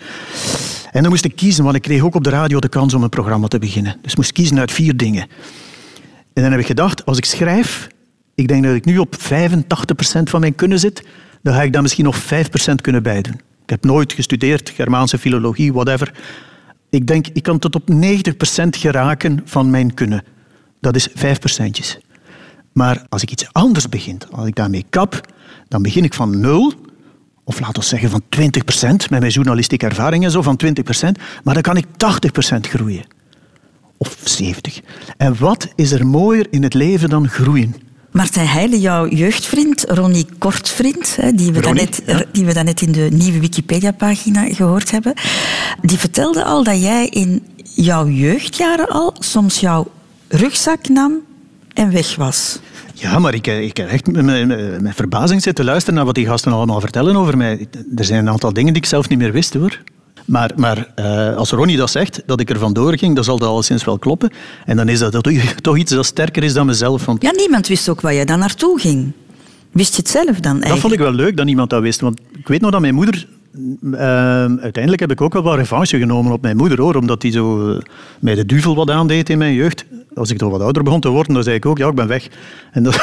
[0.92, 3.04] En dan moest ik kiezen, want ik kreeg ook op de radio de kans om
[3.04, 3.98] een programma te beginnen.
[4.02, 5.28] Dus ik moest kiezen uit vier dingen.
[6.34, 7.88] En dan heb ik gedacht, als ik schrijf,
[8.36, 9.20] ik denk dat ik nu op 85%
[10.24, 11.04] van mijn kunnen zit,
[11.42, 12.28] dan ga ik daar misschien nog 5%
[12.82, 13.34] kunnen bijdoen.
[13.64, 16.14] Ik heb nooit gestudeerd, Germaanse filologie, whatever.
[16.90, 17.96] Ik denk, ik kan tot op 90%
[18.70, 20.24] geraken van mijn kunnen.
[20.80, 21.14] Dat is 5%.
[22.74, 25.28] Maar als ik iets anders begin, als ik daarmee kap,
[25.72, 26.74] dan begin ik van nul,
[27.44, 30.70] of laten we zeggen van 20% met mijn journalistieke ervaring en zo, van 20%,
[31.44, 31.90] maar dan kan ik 80%
[32.62, 33.04] groeien.
[33.98, 34.80] Of 70.
[35.18, 37.76] En wat is er mooier in het leven dan groeien?
[38.12, 42.24] Martijn Heijlen, jouw jeugdvriend, Ronnie Kortvriend, die, we daarnet, ja.
[42.32, 45.14] die we daarnet in de nieuwe Wikipedia-pagina gehoord hebben,
[45.82, 49.92] die vertelde al dat jij in jouw jeugdjaren al soms jouw
[50.28, 51.14] rugzak nam
[51.74, 52.60] en weg was.
[53.02, 56.80] Ja, maar ik, ik heb echt met, verbazing zitten luisteren naar wat die gasten allemaal
[56.80, 57.68] vertellen over mij.
[57.96, 59.82] Er zijn een aantal dingen die ik zelf niet meer wist, hoor.
[60.26, 63.50] Maar, maar uh, als Ronnie dat zegt, dat ik er vandoor ging, dan zal dat
[63.50, 64.32] alleszins wel kloppen.
[64.66, 65.24] En dan is dat
[65.62, 67.06] toch iets dat sterker is dan mezelf.
[67.06, 69.12] Want Ja, niemand wist ook waar je dan naartoe ging.
[69.72, 70.70] Wist je het zelf dan eigenlijk?
[70.70, 72.02] dat vond ik wel leuk, dat niemand dat wist.
[72.02, 73.28] Want ik weet nog dat mijn moeder...
[73.54, 74.00] Uh,
[74.62, 76.96] uiteindelijk heb ik ook wel wat revanche genomen op mijn moeder, hoor.
[76.96, 77.82] Omdat die zo uh,
[78.20, 79.86] mij de duvel wat aandeed in mijn jeugd.
[80.14, 82.08] Als ik toch wat ouder begon te worden, dan zei ik ook, ja, ik ben
[82.08, 82.28] weg.
[82.72, 82.94] En dat,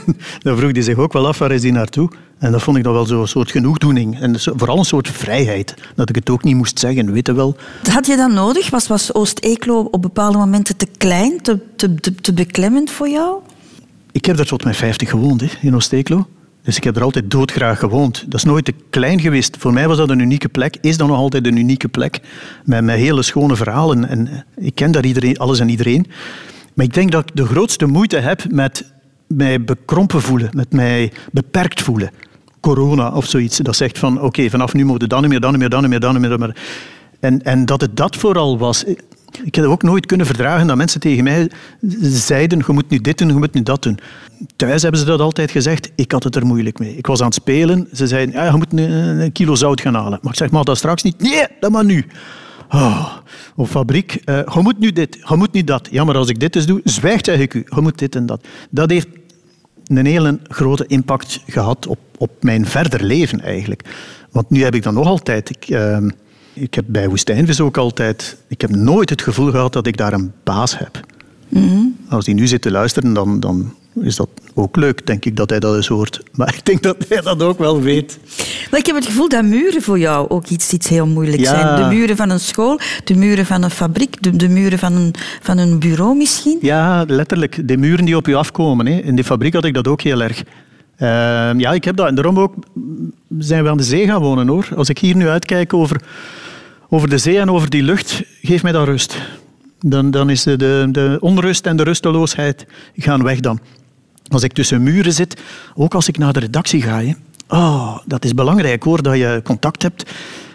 [0.42, 2.10] dan vroeg hij zich ook wel af, waar is die naartoe?
[2.38, 4.20] En dat vond ik nog wel zo'n soort genoegdoening.
[4.20, 5.74] En vooral een soort vrijheid.
[5.94, 7.56] Dat ik het ook niet moest zeggen, weet je wel.
[7.90, 8.70] Had je dat nodig?
[8.70, 13.38] Was, was Oost-Eeklo op bepaalde momenten te klein, te, te, te, te beklemmend voor jou?
[14.12, 16.26] Ik heb daar tot mijn 50 gewoond, hè, in Oost-Eeklo.
[16.66, 18.24] Dus ik heb er altijd doodgraag gewoond.
[18.24, 19.56] Dat is nooit te klein geweest.
[19.58, 20.76] Voor mij was dat een unieke plek.
[20.80, 22.20] Is dat nog altijd een unieke plek.
[22.64, 24.08] Met, met hele schone verhalen.
[24.08, 26.06] En ik ken daar iedereen, alles en iedereen.
[26.74, 28.92] Maar ik denk dat ik de grootste moeite heb met
[29.26, 30.50] mij bekrompen voelen.
[30.52, 32.10] Met mij beperkt voelen.
[32.60, 33.56] Corona of zoiets.
[33.58, 35.80] Dat zegt van, oké, vanaf nu moet je dan niet meer, dan niet meer, dan
[35.80, 36.30] niet meer, dan niet meer.
[36.30, 36.56] Dan meer.
[37.20, 38.84] En, en dat het dat vooral was.
[39.44, 41.50] Ik heb ook nooit kunnen verdragen dat mensen tegen mij
[42.00, 43.98] zeiden, je moet nu dit doen, je moet nu dat doen.
[44.56, 45.90] Thuis hebben ze dat altijd gezegd.
[45.94, 46.96] Ik had het er moeilijk mee.
[46.96, 47.88] Ik was aan het spelen.
[47.92, 50.18] Ze zeiden, ja, je moet een, kilo zout gaan halen.
[50.22, 51.20] Maar ik zeg, maar dat straks niet.
[51.20, 52.06] Nee, dat maar nu.
[52.70, 53.12] Oh,
[53.56, 55.88] op fabriek, uh, je moet nu dit, je moet niet dat.
[55.90, 57.64] Ja, maar als ik dit eens doe, zwijgt zeg ik u.
[57.68, 58.46] Je moet dit en dat.
[58.70, 59.08] Dat heeft
[59.84, 63.82] een hele grote impact gehad op, op mijn verder leven eigenlijk.
[64.30, 65.50] Want nu heb ik dat nog altijd.
[65.50, 65.98] Ik, uh,
[66.56, 68.36] ik heb bij Woestijnvis ook altijd...
[68.48, 71.00] Ik heb nooit het gevoel gehad dat ik daar een baas heb.
[71.48, 71.96] Mm-hmm.
[72.08, 75.50] Als die nu zit te luisteren, dan, dan is dat ook leuk, denk ik, dat
[75.50, 76.20] hij dat eens hoort.
[76.32, 78.18] Maar ik denk dat hij dat ook wel weet.
[78.70, 81.60] Maar ik heb het gevoel dat muren voor jou ook iets, iets heel moeilijks Ja.
[81.60, 81.88] zijn.
[81.88, 85.14] De muren van een school, de muren van een fabriek, de, de muren van een,
[85.42, 86.58] van een bureau misschien.
[86.60, 87.68] Ja, letterlijk.
[87.68, 88.86] De muren die op je afkomen.
[88.86, 88.98] Hè.
[88.98, 90.42] In de fabriek had ik dat ook heel erg.
[90.98, 91.08] Uh,
[91.56, 92.06] ja, ik heb dat.
[92.06, 92.54] En daarom ook
[93.38, 94.68] zijn we aan de zee gaan wonen, hoor.
[94.76, 96.00] Als ik hier nu uitkijk over,
[96.88, 99.16] over de zee en over die lucht, geef mij dan rust.
[99.80, 102.66] Dan, dan is de, de, onrust en de rusteloosheid
[102.96, 103.60] gaan weg dan.
[104.28, 105.40] Als ik tussen muren zit,
[105.74, 107.02] ook als ik naar de redactie ga.
[107.48, 110.10] Oh, dat is belangrijk hoor, dat je contact hebt.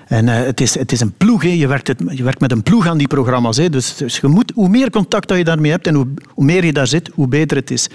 [0.07, 1.49] En uh, het, is, het is een ploeg, hè.
[1.49, 3.57] Je, werkt je werkt met een ploeg aan die programma's.
[3.57, 3.69] Hè.
[3.69, 6.65] Dus, dus je moet, hoe meer contact dat je daarmee hebt en hoe, hoe meer
[6.65, 7.89] je daar zit, hoe beter het is.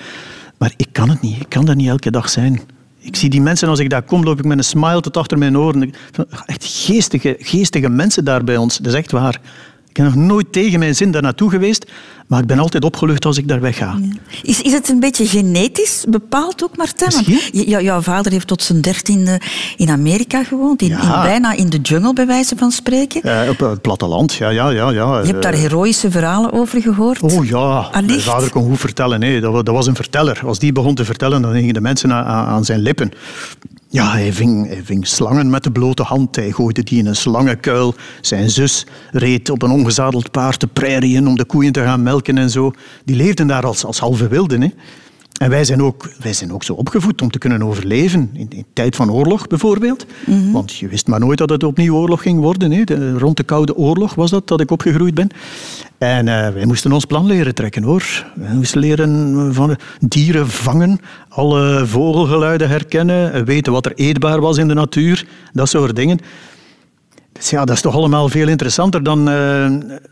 [0.59, 1.41] Maar ik kan het niet.
[1.41, 2.61] Ik kan dat niet elke dag zijn.
[3.07, 5.38] Ik zie die mensen, als ik daar kom, loop ik met een smile tot achter
[5.38, 5.94] mijn oren.
[6.46, 8.76] Echt geestige, geestige mensen daar bij ons.
[8.76, 9.40] Dat is echt waar.
[9.97, 11.86] Ik ben nog nooit tegen mijn zin daar naartoe geweest,
[12.26, 13.99] maar ik ben altijd opgelucht als ik daar wegga.
[14.03, 14.09] Ja.
[14.42, 16.76] Is, is het een beetje genetisch bepaald ook,
[17.53, 19.40] j- jouw vader heeft tot zijn dertiende
[19.76, 21.03] in Amerika gewoond, in, Ja.
[21.16, 23.20] in, bijna in de jungle, bij wijze van spreken.
[23.24, 24.90] Uh, op het platteland, ja, ja, ja.
[24.90, 25.20] ja.
[25.20, 27.22] Je hebt daar heroïsche verhalen over gehoord.
[27.22, 28.07] Oh ja, Allicht.
[28.07, 29.20] mijn vader kon goed vertellen.
[29.20, 30.40] Nee, dat, wa- dat was een verteller.
[30.44, 33.11] Als die begon te vertellen, dan gingen de mensen aan- aan zijn lippen.
[33.97, 36.36] Ja, hij ving, hij ving slangen met de blote hand.
[36.36, 37.94] Hij gooide die in een slangenkuil.
[38.20, 42.03] Zijn zus reed op een ongezadeld paard de prairie in om de koeien te gaan
[42.03, 42.72] melken en zo.
[43.05, 44.62] Die leefden daar als, als halve wilden.
[44.62, 44.68] Hè.
[45.39, 48.30] En wij zijn, ook, wij zijn ook zo opgevoed om te kunnen overleven.
[48.32, 50.07] In, in tijd van oorlog bijvoorbeeld.
[50.53, 52.70] Want je wist maar nooit dat het opnieuw oorlog ging worden.
[52.70, 52.84] Hè.
[52.84, 55.28] De, rond de Koude Oorlog was dat, dat ik opgegroeid ben.
[55.99, 58.26] En eh, wij moesten ons plan leren trekken hoor.
[58.34, 64.68] Wij moesten leren van dieren vangen, alle vogelgeluiden herkennen, weten wat er eetbaar was in
[64.68, 66.18] de natuur, dat soort dingen.
[67.32, 69.64] Dus ja, dat is toch allemaal veel interessanter dan uh,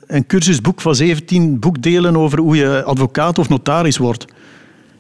[0.07, 4.27] een cursusboek van 17 boekdelen over hoe je advocaat of notaris wordt.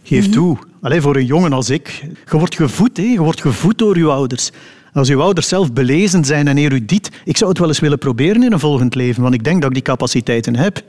[0.06, 0.58] Geef toe.
[0.80, 2.04] Alleen voor een jongen als ik.
[2.30, 3.02] Je wordt gevoed, hè?
[3.02, 4.50] je wordt gevoed door je ouders.
[4.92, 8.42] Als uw ouders zelf belezen zijn en erudiet, ik zou het wel eens willen proberen
[8.42, 10.82] in een volgend leven, want ik denk dat ik die capaciteiten heb.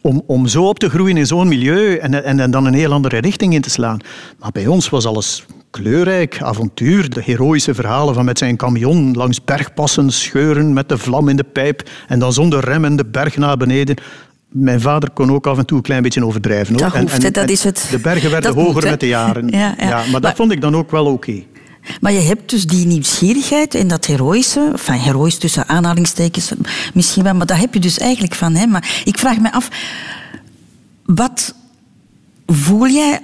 [0.00, 2.92] Om, om zo op te groeien in zo'n milieu en, en, en dan een heel
[2.92, 3.98] andere richting in te slaan.
[4.38, 9.44] Maar bij ons was alles kleurrijk, avontuur, de heroïsche verhalen van met zijn camion langs
[9.44, 13.56] bergpassen scheuren met de vlam in de pijp en dan zonder remmen de berg naar
[13.56, 13.96] beneden.
[14.52, 16.76] Mijn vader kon ook af en toe een klein beetje overdrijven.
[16.76, 17.00] Dat hoor.
[17.00, 17.86] hoeft, dat is het.
[17.90, 19.48] De bergen werden Dat hoger moet, met de jaren.
[19.48, 19.88] Ja, ja.
[19.88, 21.42] maar, Maar- dat vond ik dan ook wel oké.
[22.00, 26.52] Maar je hebt dus die nieuwsgierigheid en dat heroïsche, enfin heroïs tussen aanhalingstekens
[26.94, 28.70] misschien wel, maar dat heb je dus eigenlijk van hem.
[28.70, 29.68] Maar ik vraag me af,
[31.04, 31.54] wat
[32.46, 33.20] voel jij,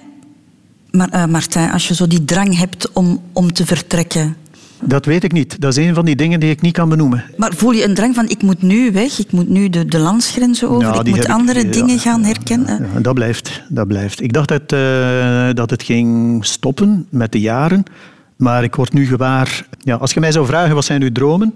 [0.91, 4.37] maar, eh, Martijn, als je zo die drang hebt om, om te vertrekken?
[4.83, 5.61] Dat weet ik niet.
[5.61, 7.25] Dat is een van die dingen die ik niet kan benoemen.
[7.37, 9.99] Maar voel je een drang van, ik moet nu weg, ik moet nu de, de
[9.99, 12.89] landsgrenzen over, Ja, ik moet ik, andere ja, dingen gaan herkennen?
[12.95, 13.63] Ja, dat blijft.
[13.69, 14.23] Dat blijft.
[14.23, 17.83] Ik dacht dat, eh, dat het ging stoppen met de jaren.
[18.37, 19.67] Maar ik word nu gewaar...
[19.79, 21.55] Ja, als je mij zou vragen, wat zijn uw dromen?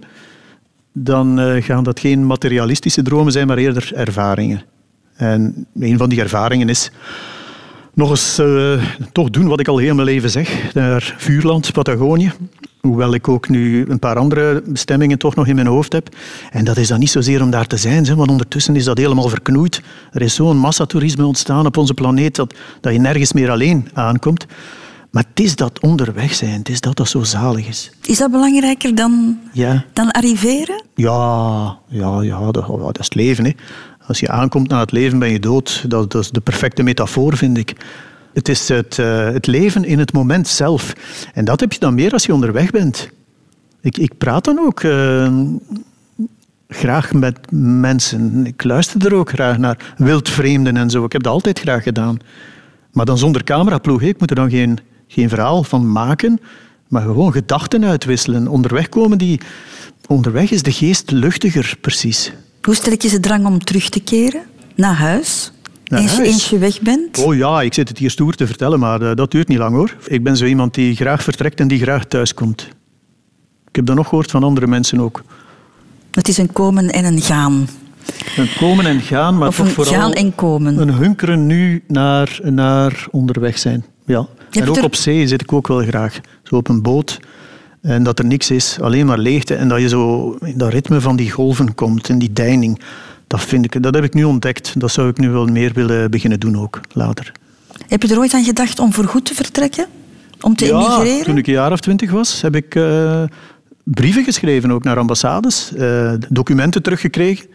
[0.93, 4.63] Dan eh, gaan dat geen materialistische dromen zijn, maar eerder ervaringen.
[5.17, 6.91] En een van die ervaringen is
[7.95, 10.75] nog eens eh, toch doen wat ik al heel mijn leven zeg.
[10.75, 12.33] Naar Vuurland, Patagonië.
[12.87, 16.09] Hoewel ik ook nu een paar andere bestemmingen toch nog in mijn hoofd heb.
[16.51, 19.29] En dat is dan niet zozeer om daar te zijn, want ondertussen is dat helemaal
[19.29, 19.83] verknoeid.
[20.13, 24.47] Er is zo'n massatoerisme ontstaan op onze planeet dat, dat je nergens meer alleen aankomt.
[25.11, 27.91] Maar het is dat onderweg zijn, het is dat dat zo zalig is.
[28.03, 30.83] Is dat belangrijker dan, Ja, dan arriveren?
[30.95, 33.45] ja, ja, ja dat, dat is het leven.
[33.45, 33.51] Hè.
[34.07, 35.85] Als je aankomt naar het leven, ben je dood.
[35.89, 37.75] Dat, dat is de perfecte metafoor, vind ik.
[38.33, 40.93] Het is het, eh, het leven in het moment zelf.
[41.35, 43.09] En dat heb je dan meer als je onderweg bent.
[43.81, 45.33] Ik, ik praat dan ook eh,
[46.69, 48.47] graag met mensen.
[48.47, 49.95] Ik luister er ook graag naar.
[49.97, 51.05] Wildvreemden en zo.
[51.05, 52.19] Ik heb dat altijd graag gedaan.
[52.93, 54.03] Maar dan zonder cameraploeg.
[54.03, 56.41] Ik moet er dan geen, geen verhaal van maken,
[56.89, 58.49] maar gewoon gedachten uitwisselen.
[58.49, 59.41] Onderweg komen die...
[60.07, 62.33] Onderweg is de geest luchtiger, precies.
[62.63, 64.43] Hoe sterk is de drang om terug te keren
[64.75, 65.53] naar huis?
[66.01, 66.29] Eens, huis?
[66.29, 67.19] eens je weg bent?
[67.19, 69.75] Oh ja, ik zit het hier stoer te vertellen, maar eh, dat duurt niet lang
[69.75, 69.97] hoor.
[70.07, 72.69] Ik ben zo iemand die graag vertrekt en die graag thuis komt.
[73.69, 75.23] Ik heb dat nog gehoord van andere mensen ook.
[76.11, 77.69] Het is een komen en een gaan.
[78.37, 80.79] Een komen en gaan, maar Of toch een vooral gaan en komen.
[80.81, 83.85] een hunkeren nu naar, naar onderweg zijn.
[84.07, 84.27] Ja.
[84.51, 86.21] En ook er- op zee zit ik ook wel graag.
[86.43, 87.21] Zo op een boot.
[87.83, 89.55] En dat er niks is, alleen maar leegte.
[89.55, 92.81] En dat je zo in dat ritme van die golven komt, in die deining.
[93.33, 94.81] Dat, vind ik, dat heb ik nu ontdekt.
[94.81, 97.33] Dat zou ik nu wel meer willen beginnen doen ook, later.
[97.89, 99.87] Heb je er ooit aan gedacht om voorgoed te vertrekken?
[100.41, 101.25] Om te Ja, emigreren?
[101.25, 103.23] toen ik een jaar of twintig was, heb ik eh,
[103.85, 107.47] brieven geschreven ook naar ambassades, eh, documenten teruggekregen.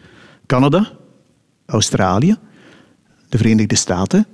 [0.46, 0.88] Canada,
[1.66, 2.36] Australië,
[3.28, 4.26] de Verenigde Staten.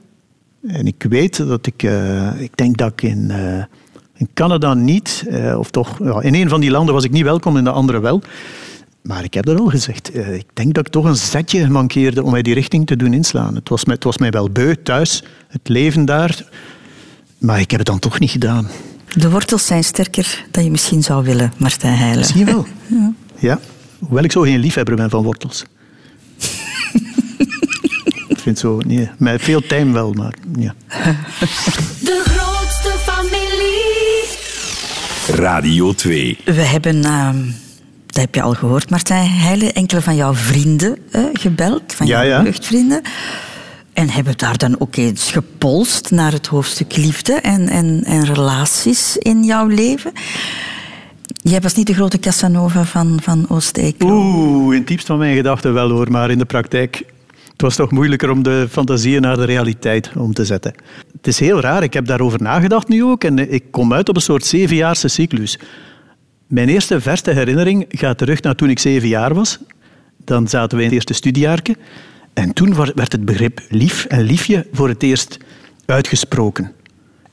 [0.67, 3.33] En ik weet dat ik, eh, ik denk dat ik in,
[4.15, 5.25] in Canada niet,
[5.57, 8.01] of toch, ja, in een van die landen was ik niet welkom, in de andere
[8.01, 8.23] wel.
[9.05, 10.11] Maar ik heb dat al gezegd.
[10.11, 13.13] eh, ik denk dat ik toch een zetje mankeerde om mij die richting te doen
[13.15, 13.55] inslaan.
[13.55, 16.45] Het was, mij, het was mij wel beu thuis, het leven daar.
[17.39, 18.69] Maar ik heb het dan toch niet gedaan.
[19.15, 22.19] De wortels zijn sterker dan je misschien zou willen, Martijn Heijlen.
[22.19, 22.67] Misschien wel.
[23.39, 23.61] Ja.
[23.99, 25.65] Hoewel ik zo geen liefhebber ben van wortels.
[28.29, 30.75] ik vind zo, nee, met veel time wel, maar ja.
[32.01, 33.83] De grootste familie.
[35.41, 36.39] Radio 2.
[36.45, 37.37] We hebben, ehm,
[38.15, 42.27] dat heb je al gehoord, Martijn Heijlen, enkele van jouw vrienden eh, gebeld, van Ja,
[42.27, 43.01] jouw ja.
[43.93, 49.17] En hebben daar dan ook eens gepolst naar het hoofdstuk liefde en, en, en relaties
[49.17, 50.13] in jouw leven.
[51.27, 54.09] Jij was niet de grote Casanova van, van Oost-Eeklo.
[54.09, 57.05] Oeh, in het diepst van mijn gedachten wel hoor, maar in de praktijk...
[57.53, 60.75] Het was toch moeilijker om de fantasieën naar de realiteit om te zetten.
[61.17, 64.17] Het is heel raar, ik heb daarover nagedacht nu ook en ik kom uit op
[64.17, 65.59] een soort zevenjaarse cyclus.
[66.55, 69.59] Mijn eerste verste herinnering gaat terug naar toen ik zeven jaar was.
[70.25, 71.77] Dan zaten we in het eerste studiejaarke.
[72.33, 75.39] En toen werd het begrip lief en liefje voor het eerst
[75.87, 76.73] uitgesproken.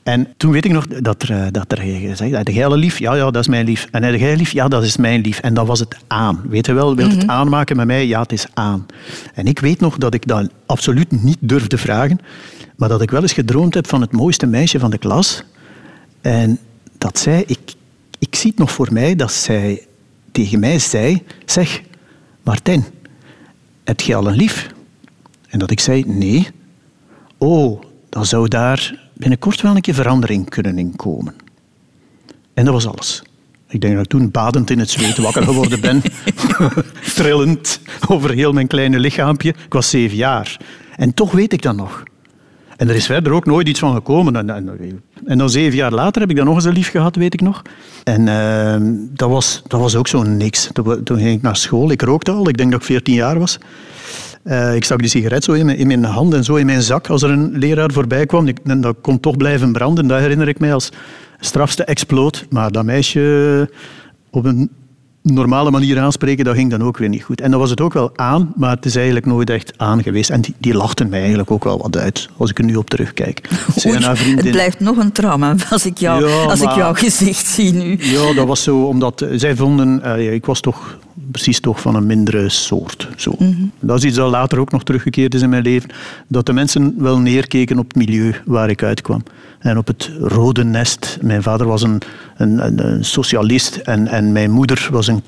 [0.02, 2.78] En toen weet ik nog dat er, eh, dat er gezegd had jij al een
[2.78, 2.98] lief?
[2.98, 3.88] Ja, ja, dat is mijn lief.
[3.90, 4.52] En heb jij lief?
[4.52, 5.38] Ja, dat is mijn lief.
[5.38, 6.42] En dan was het aan.
[6.48, 8.06] Weet je wel, wil het aanmaken met mij?
[8.06, 8.86] Ja, het is aan.
[9.34, 12.18] En ik weet nog dat ik dat absoluut niet durfde vragen,
[12.76, 15.44] maar dat ik wel eens gedroomd heb van het mooiste meisje van de klas.
[16.20, 16.58] En
[16.98, 17.58] dat zij, ik,
[18.22, 19.86] ik zie het nog voor mij, dat zij
[20.32, 21.82] tegen mij zei, zeg,
[22.42, 22.84] Martijn,
[23.84, 24.70] heb jij al een lief?
[25.48, 26.48] En dat ik zei, nee.
[27.38, 31.34] Oh, dan zou daar binnenkort wel een keer verandering kunnen in komen.
[32.54, 33.22] En dat was alles.
[33.68, 36.02] Ik denk dat ik toen badend in het zweet wakker geworden ben.
[37.14, 39.48] Trillend over heel mijn kleine lichaampje.
[39.48, 40.56] Ik was zeven jaar.
[40.96, 42.02] En toch weet ik dat nog.
[42.76, 44.36] En er is verder ook nooit iets van gekomen.
[44.36, 45.02] En, en,
[45.32, 47.40] en dan zeven jaar later heb ik dan nog eens een lief gehad, weet ik
[47.40, 47.62] nog.
[48.04, 48.76] En uh,
[49.10, 50.70] dat, was, dat was ook zo'n niks.
[51.04, 51.90] Toen, ging ik naar school.
[51.90, 52.48] Ik rookte al.
[52.48, 53.58] Ik denk dat ik veertien jaar was.
[54.44, 56.82] Uh, ik stak die sigaret zo in mijn, in mijn, hand en zo in mijn
[56.82, 58.46] zak als er een leraar voorbij kwam.
[58.46, 60.06] Ik, en dat kon toch blijven branden.
[60.06, 60.90] Dat herinner ik mij als
[61.40, 62.46] strafste exploot.
[62.50, 63.70] Maar dat meisje
[64.30, 64.70] op een
[65.22, 67.40] normale manier aanspreken, dat ging dan ook weer niet goed.
[67.40, 70.30] En dan was het ook wel aan, maar het is eigenlijk nooit echt aan geweest.
[70.30, 72.90] En die, die lachten mij eigenlijk ook wel wat uit, als ik er nu op
[72.90, 73.48] terugkijk.
[73.86, 77.46] Oei, het blijft nog een trauma als ik, jou, ja, als maar, ik jouw gezicht
[77.46, 77.96] zie nu.
[78.00, 80.02] Ja, dat was zo, omdat zij vonden...
[80.04, 80.98] Uh, ik was toch
[81.30, 83.08] precies toch van een mindere soort.
[83.16, 83.34] Zo.
[83.38, 83.70] Mm -hmm.
[83.80, 85.90] Dat is iets dat later ook nog teruggekeerd is in mijn leven.
[86.28, 89.22] Dat de mensen wel neerkeken op het milieu waar ik uitkwam.
[89.62, 91.18] En op het rode nest.
[91.20, 92.00] Mijn vader was een,
[92.36, 95.22] een, een socialist en, en mijn moeder was een,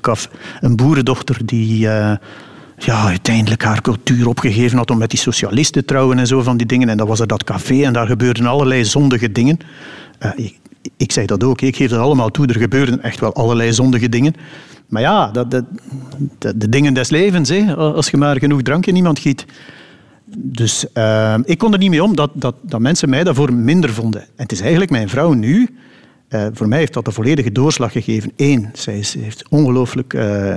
[0.59, 1.85] een boerendochter die...
[1.85, 2.11] Uh,
[2.77, 6.57] ja, uiteindelijk haar cultuur opgegeven had om met die socialisten te trouwen en zo van
[6.57, 6.89] die dingen.
[6.89, 9.57] En dat was er dat café en daar gebeurden allerlei zondige dingen.
[10.19, 10.59] Uh, ik,
[10.97, 12.47] ik zeg dat ook, ik geef dat allemaal toe.
[12.47, 14.33] Er gebeurden echt wel allerlei zondige dingen.
[14.87, 15.63] Maar ja, dat,
[16.37, 19.45] de dingen des levens, hè, als je maar genoeg drank in iemand giet.
[20.27, 23.89] Dus uh, ik kon er niet mee om dat, dat, dat mensen mij daarvoor minder
[23.89, 24.21] vonden.
[24.21, 25.69] En het is eigenlijk mijn vrouw nu.
[26.29, 28.31] Uh, voor mij heeft dat een volledige doorslag gegeven.
[28.35, 30.55] Eén, zij heeft ongelooflijk uh,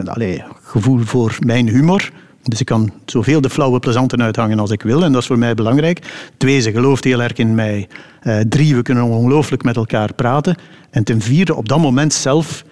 [0.62, 2.10] gevoel voor mijn humor.
[2.42, 5.04] Dus ik kan zoveel de flauwe plezanten uithangen als ik wil.
[5.04, 6.28] En dat is voor mij belangrijk.
[6.36, 7.88] Twee, ze gelooft heel erg in mij.
[8.22, 10.56] Uh, drie, we kunnen ongelooflijk met elkaar praten.
[10.90, 12.64] En ten vierde, op dat moment zelf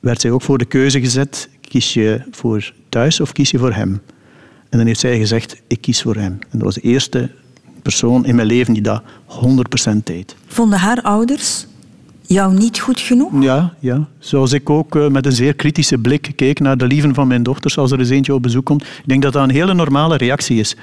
[0.00, 1.48] werd zij ook voor de keuze gezet.
[1.60, 4.00] Kies je voor thuis of kies je voor hem?
[4.72, 6.38] En dan heeft zij gezegd, ik kies voor hem.
[6.40, 7.30] En dat was de eerste
[7.82, 9.02] persoon in mijn leven die dat
[9.90, 10.36] 100% deed.
[10.46, 11.66] Vonden haar ouders
[12.22, 13.42] jou niet goed genoeg?
[13.42, 14.08] Ja, ja.
[14.18, 17.42] zoals ik ook uh, met een zeer kritische blik keek naar de lieven van mijn
[17.42, 18.82] dochters als er eens eentje op bezoek komt.
[18.82, 20.76] Ik denk dat dat een hele normale reactie is.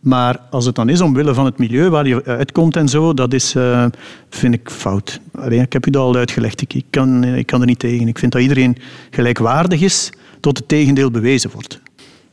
[0.00, 3.32] Maar als het dan is omwille van het milieu waar je uitkomt en zo, dat
[3.32, 3.86] is, uh,
[4.30, 5.20] vind ik fout.
[5.48, 6.60] Ik heb u dat al uitgelegd.
[6.60, 8.08] Ik, ik, kan, ik kan er niet tegen.
[8.08, 8.76] Ik vind dat iedereen
[9.10, 11.80] gelijkwaardig is tot het tegendeel bewezen wordt.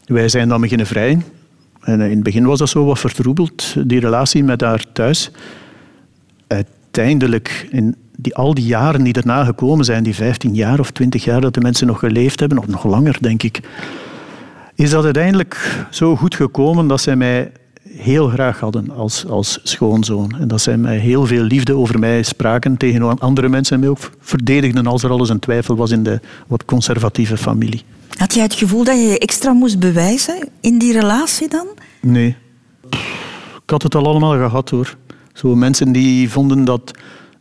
[0.07, 1.17] Wij zijn dan beginnen vrij.
[1.81, 5.31] En in het begin was dat zo wat vertroebeld, die relatie met haar thuis.
[6.47, 11.23] Uiteindelijk, in die, al die jaren die daarna gekomen zijn, die 15 jaar of 20
[11.23, 13.59] jaar dat de mensen nog geleefd hebben, of nog langer denk ik,
[14.75, 17.51] is dat uiteindelijk zo goed gekomen dat zij mij
[17.89, 20.35] heel graag hadden als, als schoonzoon.
[20.39, 23.89] En dat zij mij heel veel liefde over mij spraken tegen andere mensen en mij
[23.89, 27.83] ook verdedigden als er alles een twijfel was in de wat conservatieve familie.
[28.17, 31.67] Had jij het gevoel dat je je extra moest bewijzen in die relatie dan?
[32.01, 32.35] Nee.
[33.63, 34.97] Ik had het al allemaal gehad hoor.
[35.33, 36.91] Zo mensen die vonden dat,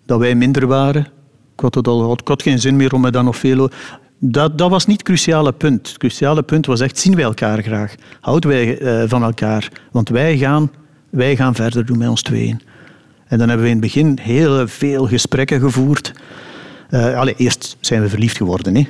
[0.06, 1.06] dat wij minder waren.
[1.54, 2.20] Ik had, het al gehad.
[2.20, 3.70] Ik had geen zin meer om me dan nog veel...
[4.18, 5.88] Dat, dat was niet het cruciale punt.
[5.88, 7.94] Het cruciale punt was echt, zien wij elkaar graag?
[8.20, 9.68] Houden wij uh, van elkaar?
[9.92, 10.70] Want wij gaan,
[11.10, 12.60] wij gaan verder doen met ons tweeën.
[13.26, 16.12] En dan hebben we in het begin heel veel gesprekken gevoerd.
[16.90, 18.76] Uh, allee, eerst zijn we verliefd geworden.
[18.76, 18.86] Hè?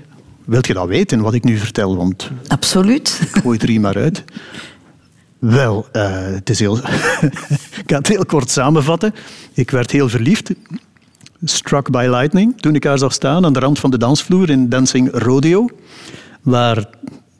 [0.46, 1.96] Wilt je dat weten, wat ik nu vertel?
[1.96, 3.20] Want Absoluut.
[3.32, 4.24] Gooi er hier maar uit.
[5.38, 6.76] Wel, uh, het is heel...
[7.82, 9.14] ik ga het heel kort samenvatten.
[9.52, 10.50] Ik werd heel verliefd.
[11.44, 12.60] Struck by lightning.
[12.60, 15.68] Toen ik haar zag staan aan de rand van de dansvloer in Dancing Rodeo.
[16.42, 16.84] Waar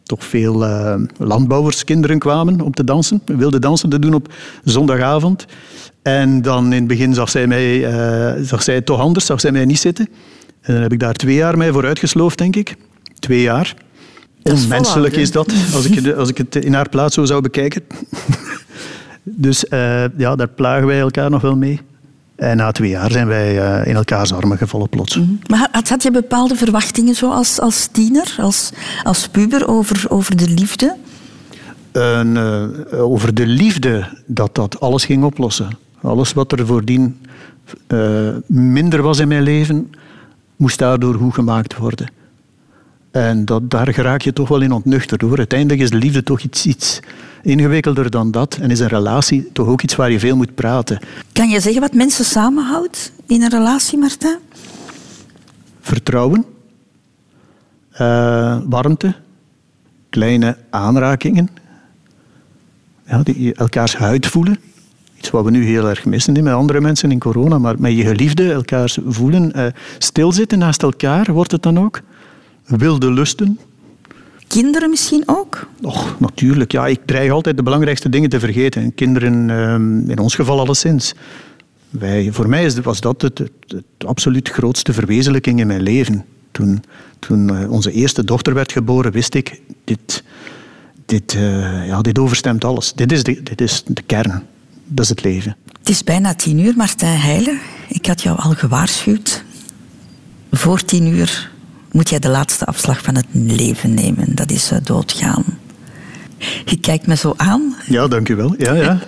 [0.02, 3.22] toch veel uh, landbouwerskinderen kwamen om te dansen.
[3.24, 4.32] Wilde dansen te doen op
[4.64, 5.46] zondagavond.
[6.02, 9.40] En dan in het begin zag zij, mij, uh, zag zij het toch anders, zag
[9.40, 10.08] zij mij niet zitten.
[10.60, 12.76] En dan heb ik daar twee jaar mee voor uitgesloofd, denk ik.
[13.26, 13.74] Twee jaar.
[14.42, 17.82] Onmenselijk is dat, als ik, als ik het in haar plaats zo zou bekijken.
[19.22, 21.80] dus uh, ja, daar plagen wij elkaar nog wel mee.
[22.36, 25.16] En na twee jaar zijn wij uh, in elkaars armen gevallen plots.
[25.16, 25.38] Mm.
[25.46, 28.72] Maar had, had je bepaalde verwachtingen zo als, als tiener, als,
[29.02, 30.96] als puber, over, over de liefde?
[31.92, 35.78] En, uh, over de liefde, dat dat alles ging oplossen.
[36.02, 37.20] Alles wat er voordien
[38.46, 39.90] minder was in mijn leven,
[40.56, 42.15] moest daardoor goed gemaakt worden.
[43.16, 45.38] En dat, daar geraak je toch wel in ontnuchterd hoor.
[45.38, 47.00] Uiteindelijk is de liefde toch iets, iets
[47.42, 48.58] ingewikkelder dan dat.
[48.60, 50.98] En is een relatie toch ook iets waar je veel moet praten.
[51.32, 54.36] Kan je zeggen wat mensen samenhoudt in een relatie, Martin?
[55.80, 56.44] Vertrouwen.
[58.00, 59.14] Uh, warmte.
[60.10, 61.48] Kleine aanrakingen.
[63.06, 64.58] Ja, die elkaars huid voelen.
[65.18, 67.58] Iets wat we nu heel erg missen met andere mensen in corona.
[67.58, 69.52] Maar met je geliefde elkaars voelen.
[69.56, 69.66] Uh,
[69.98, 72.00] stilzitten naast elkaar wordt het dan ook
[72.66, 73.58] wilde lusten.
[74.46, 75.68] Kinderen misschien ook?
[75.82, 76.72] Och, natuurlijk.
[76.72, 78.94] Ja, ik dreig altijd de belangrijkste dingen te vergeten.
[78.94, 81.14] Kinderen, ehm, in ons geval alleszins.
[81.90, 86.24] Wij, voor mij was dat het, het, het absoluut grootste verwezenlijking in mijn leven.
[86.50, 86.82] Toen,
[87.18, 90.24] toen eh, onze eerste dochter werd geboren, wist ik, dit,
[91.06, 92.92] dit, eh, ja, dit overstemt alles.
[92.92, 94.42] Dit is, de, dit is de kern.
[94.84, 95.56] Dat is het leven.
[95.78, 97.58] Het is bijna tien uur, Martijn Heijlen.
[97.88, 99.44] Ik had jou al gewaarschuwd.
[100.50, 101.50] Voor tien uur
[101.96, 104.34] moet jij de laatste afslag van het leven nemen.
[104.34, 105.44] Dat is eh, doodgaan.
[106.64, 107.76] Je kijkt me zo aan.
[107.86, 108.54] Ja, dank u wel.
[108.58, 108.98] Ja, ja.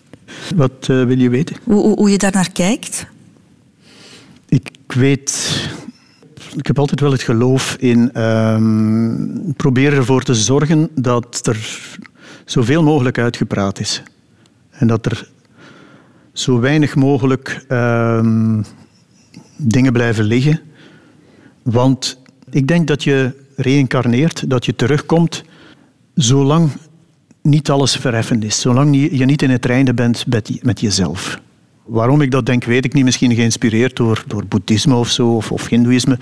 [0.56, 1.56] Wat eh, wil je weten?
[1.62, 3.06] Hoe, hoe, hoe je daar naar kijkt.
[4.48, 5.62] Ik weet...
[6.56, 11.90] Ik heb altijd wel het geloof in ehm, proberen ervoor te zorgen dat er
[12.44, 14.02] zoveel mogelijk uitgepraat is.
[14.70, 15.28] En dat er
[16.32, 18.62] zo weinig mogelijk ehm,
[19.56, 20.60] dingen blijven liggen.
[21.62, 22.22] Want
[22.54, 25.44] ik denk dat je reïncarneert, dat je terugkomt,
[26.14, 26.70] zolang
[27.42, 28.60] niet alles verheffend is.
[28.60, 31.40] Zolang je niet in het reine bent met, met jezelf.
[31.84, 33.04] Waarom ik dat denk, weet ik niet.
[33.04, 36.18] Misschien geïnspireerd door, door boeddhisme of zo, of, of hindoeïsme.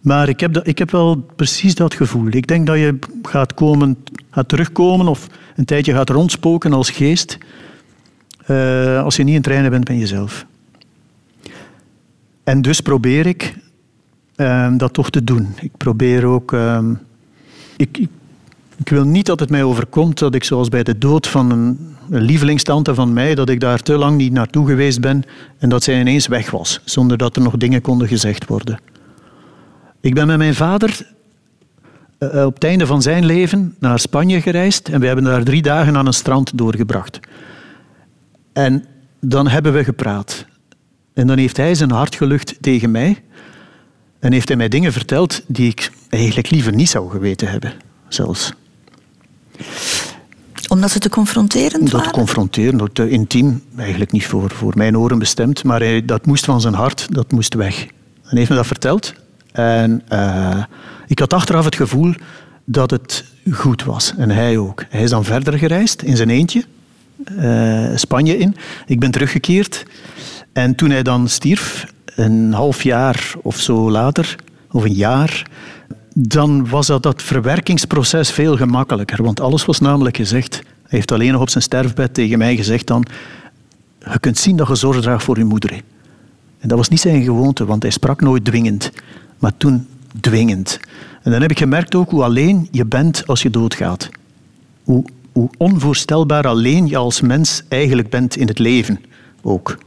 [0.00, 2.26] Maar ik heb, dat, ik heb wel precies dat gevoel.
[2.30, 3.96] Ik denk dat je gaat, komen,
[4.30, 7.38] gaat terugkomen of een tijdje gaat rondspoken als geest.
[8.46, 10.46] eh, als je niet in het reine bent met jezelf.
[12.44, 13.54] En dus probeer ik
[14.36, 15.54] ehm, dat toch te doen.
[15.60, 16.52] Ik probeer ook.
[16.52, 16.94] ehm,
[17.76, 17.98] ik,
[18.76, 21.78] ik, wil niet dat het mij overkomt dat ik, zoals bij de dood van een,
[22.10, 25.22] een lievelingstante van mij, dat ik daar te lang niet naartoe geweest ben
[25.58, 28.78] en dat zij ineens weg was, zonder dat er nog dingen konden gezegd worden.
[30.00, 31.06] Ik ben met mijn vader
[32.18, 35.62] eh, op het einde van zijn leven naar Spanje gereisd en we hebben daar drie
[35.62, 37.20] dagen aan een strand doorgebracht.
[38.52, 38.84] En
[39.20, 40.46] dan hebben we gepraat.
[41.14, 43.22] En dan heeft hij zijn hart gelucht tegen mij.
[44.18, 47.72] En heeft hij mij dingen verteld die ik eigenlijk liever niet zou geweten hebben,
[48.08, 48.52] zelfs.
[50.68, 52.12] Omdat ze te confronterend Dat waren.
[52.12, 56.44] confronteren, dat te intiem, eigenlijk niet voor, voor mijn oren bestemd, maar hij, dat moest
[56.44, 57.80] van zijn hart, dat moest weg.
[57.82, 59.14] En hij heeft me dat verteld.
[59.52, 60.64] En eh,
[61.06, 62.14] ik had achteraf het gevoel
[62.64, 64.12] dat het goed was.
[64.16, 64.84] En hij ook.
[64.88, 66.64] Hij is dan verder gereisd in zijn eentje,
[67.36, 68.56] eh, Spanje in.
[68.86, 69.84] Ik ben teruggekeerd.
[70.52, 71.86] En toen hij dan stierf,
[72.16, 74.36] een half jaar of zo later,
[74.70, 75.46] of een jaar,
[76.14, 79.22] dan was dat, dat verwerkingsproces veel gemakkelijker.
[79.22, 80.54] Want alles was namelijk gezegd.
[80.54, 83.04] Hij heeft alleen nog op zijn sterfbed tegen mij gezegd dan...
[84.12, 85.70] Je kunt zien dat je zorg draagt voor je moeder.
[85.70, 85.80] hè."
[86.58, 88.92] En dat was niet zijn gewoonte, want hij sprak nooit dwingend.
[89.38, 89.86] Maar toen
[90.20, 90.80] dwingend.
[91.22, 94.08] En dan heb ik gemerkt ook hoe alleen je bent als je doodgaat.
[94.84, 99.00] Hoe, hoe onvoorstelbaar alleen je als mens eigenlijk bent in het leven
[99.42, 99.78] ook.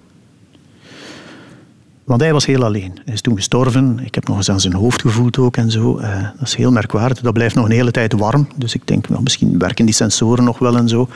[2.10, 3.00] Want hij was heel alleen.
[3.06, 4.00] Hij is toen gestorven.
[4.04, 5.98] Ik heb nog eens aan zijn hoofd gevoeld ook en zo.
[5.98, 7.22] Eh, dat is heel merkwaardig.
[7.22, 8.48] Dat blijft nog een hele tijd warm.
[8.56, 11.10] Dus ik denk, misschien werken die sensoren nog wel en zo.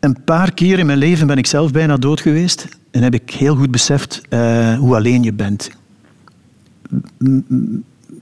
[0.00, 2.68] Een paar keer in mijn leven ben ik zelf bijna dood geweest.
[2.90, 5.70] En heb ik heel goed beseft eh, hoe alleen je bent.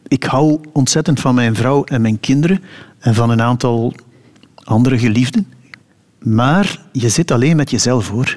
[0.08, 2.60] Ik hou ontzettend van mijn vrouw en mijn kinderen.
[2.98, 3.92] En van een aantal
[4.54, 5.46] andere geliefden.
[6.18, 8.36] Maar je zit alleen met jezelf hoor.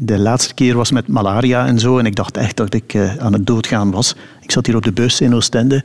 [0.00, 1.98] De laatste keer was met malaria en zo.
[1.98, 4.14] En ik dacht echt dat ik eh, aan het doodgaan was.
[4.40, 5.84] Ik zat hier op de bus in Oostende.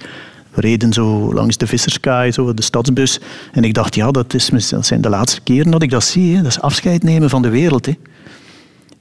[0.54, 3.20] We reden zo langs de Visserskaai, zo de stadsbus.
[3.52, 6.38] En ik dacht, ja, dat, is, dat zijn de laatste keren dat ik dat zie.
[6.38, 7.86] Dat is afscheid nemen van de wereld.
[7.86, 7.94] Hè.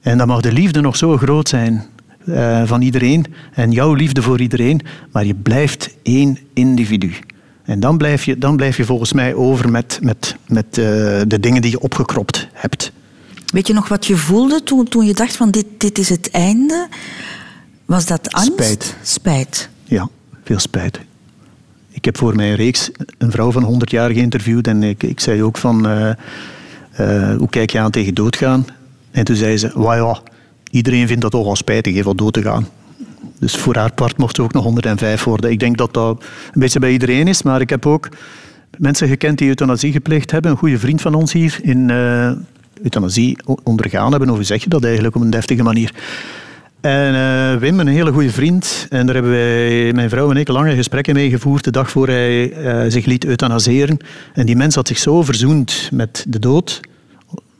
[0.01, 1.85] En dan mag de liefde nog zo groot zijn
[2.25, 3.25] eh, van iedereen.
[3.53, 4.81] En jouw liefde voor iedereen.
[5.11, 7.13] Maar je blijft één individu.
[7.63, 10.83] En dan blijf je, dan blijf je volgens mij over met, met, met eh,
[11.27, 12.91] de dingen die je opgekropt hebt.
[13.53, 16.31] Weet je nog wat je voelde toen, toen je dacht van dit, dit is het
[16.31, 16.87] einde?
[17.85, 18.51] Was dat angst?
[18.51, 18.95] Spijt.
[19.01, 19.69] Spijt.
[19.83, 20.09] Ja,
[20.43, 20.99] veel spijt.
[21.89, 25.43] Ik heb voor mijn reeks een vrouw van 100 jaar geïnterviewd en ik, ik zei
[25.43, 28.65] ook van, eh, eh, hoe kijk je aan tegen doodgaan?
[29.11, 30.21] En toen zei ze, "Wauw, ja,
[30.71, 32.67] iedereen vindt dat toch al spijtig, hè, van dood te gaan.
[33.39, 35.51] Dus voor haar part mocht ze ook nog 105 worden.
[35.51, 36.23] Ik denk dat dat
[36.53, 38.09] een beetje bij iedereen is, maar ik heb ook
[38.77, 40.51] mensen gekend die euthanasie gepleegd hebben.
[40.51, 42.31] Een goede vriend van ons hier in eh,
[42.81, 44.29] euthanasie ondergaan hebben.
[44.29, 45.93] Of hoe zeg je dat eigenlijk op een deftige manier?
[46.81, 48.87] En eh, Wim, een hele goede vriend.
[48.89, 52.07] En daar hebben wij, mijn vrouw en ik, lange gesprekken mee gevoerd de dag voor
[52.07, 53.97] hij eh, zich liet euthanaseren.
[54.33, 56.79] En die mens had zich zo verzoend met de dood.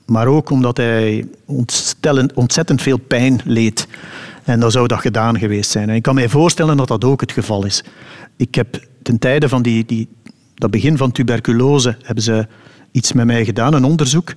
[0.05, 1.26] Maar ook omdat hij
[2.34, 3.88] ontzettend veel pijn leed.
[4.43, 5.89] En dan zou dat gedaan geweest zijn.
[5.89, 7.84] En ik kan mij voorstellen dat dat ook het geval is.
[8.38, 10.07] Ik heb ten tijde van die, die,
[10.55, 12.47] dat begin van tuberculose hebben ze
[12.91, 14.34] iets met mij gedaan, een onderzoek.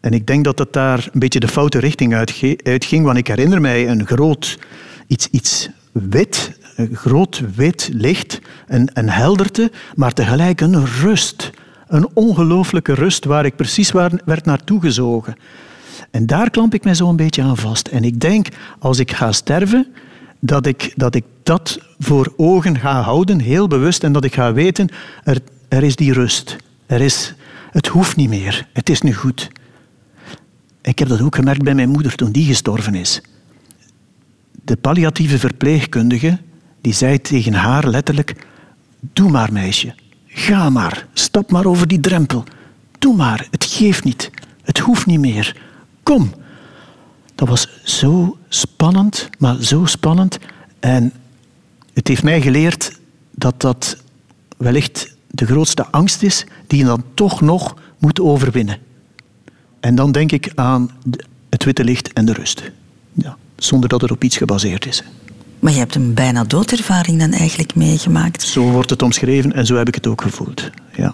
[0.00, 2.14] En ik denk dat het daar een beetje de foute richting
[2.62, 3.04] uitging.
[3.04, 4.58] Want ik herinner mij een groot,
[5.06, 11.50] iets, iets wit, een groot wit licht, een, een helderte, maar tegelijk een rust.
[11.88, 15.36] Een ongelooflijke rust waar ik precies waar, werd naartoe gezogen.
[16.10, 17.88] En daar klamp ik mij zo een beetje aan vast.
[17.88, 18.46] En ik denk,
[18.78, 19.86] als ik ga sterven,
[20.40, 24.52] dat ik, dat ik dat voor ogen ga houden, heel bewust, en dat ik ga
[24.52, 24.88] weten,
[25.24, 25.38] er,
[25.68, 26.56] er is die rust.
[26.86, 27.34] Er is,
[27.70, 28.66] het hoeft niet meer.
[28.72, 29.50] Het is nu goed.
[30.90, 33.20] Ik heb dat ook gemerkt bij mijn moeder toen die gestorven is.
[34.64, 36.38] De palliatieve verpleegkundige
[36.80, 38.46] die zei tegen haar letterlijk:
[39.00, 39.94] Doe maar, meisje.
[40.26, 41.06] Ga maar.
[41.12, 42.44] Stap maar over die drempel.
[42.98, 43.48] Doe maar.
[43.50, 44.30] Het geeft niet.
[44.62, 45.56] Het hoeft niet meer.
[46.02, 46.32] Kom.
[47.34, 50.38] Dat was zo spannend, maar zo spannend.
[50.80, 51.12] En
[51.92, 52.98] het heeft mij geleerd
[53.30, 54.02] dat dat
[54.56, 58.88] wellicht de grootste angst is die je dan toch nog moet overwinnen.
[59.80, 60.90] En dan denk ik aan
[61.50, 62.70] het witte licht en de rust.
[63.12, 65.02] Ja, zonder dat het op iets gebaseerd is.
[65.58, 68.42] Maar je hebt een bijna doodervaring dan eigenlijk meegemaakt.
[68.42, 70.70] Zo wordt het omschreven en zo heb ik het ook gevoeld.
[70.96, 71.12] Ja.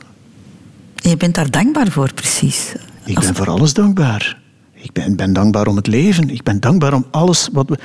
[0.94, 2.72] Je bent daar dankbaar voor, precies.
[3.04, 4.38] Ik Als- ben voor alles dankbaar.
[4.72, 6.30] Ik ben, ben dankbaar om het leven.
[6.30, 7.78] Ik ben dankbaar om alles wat,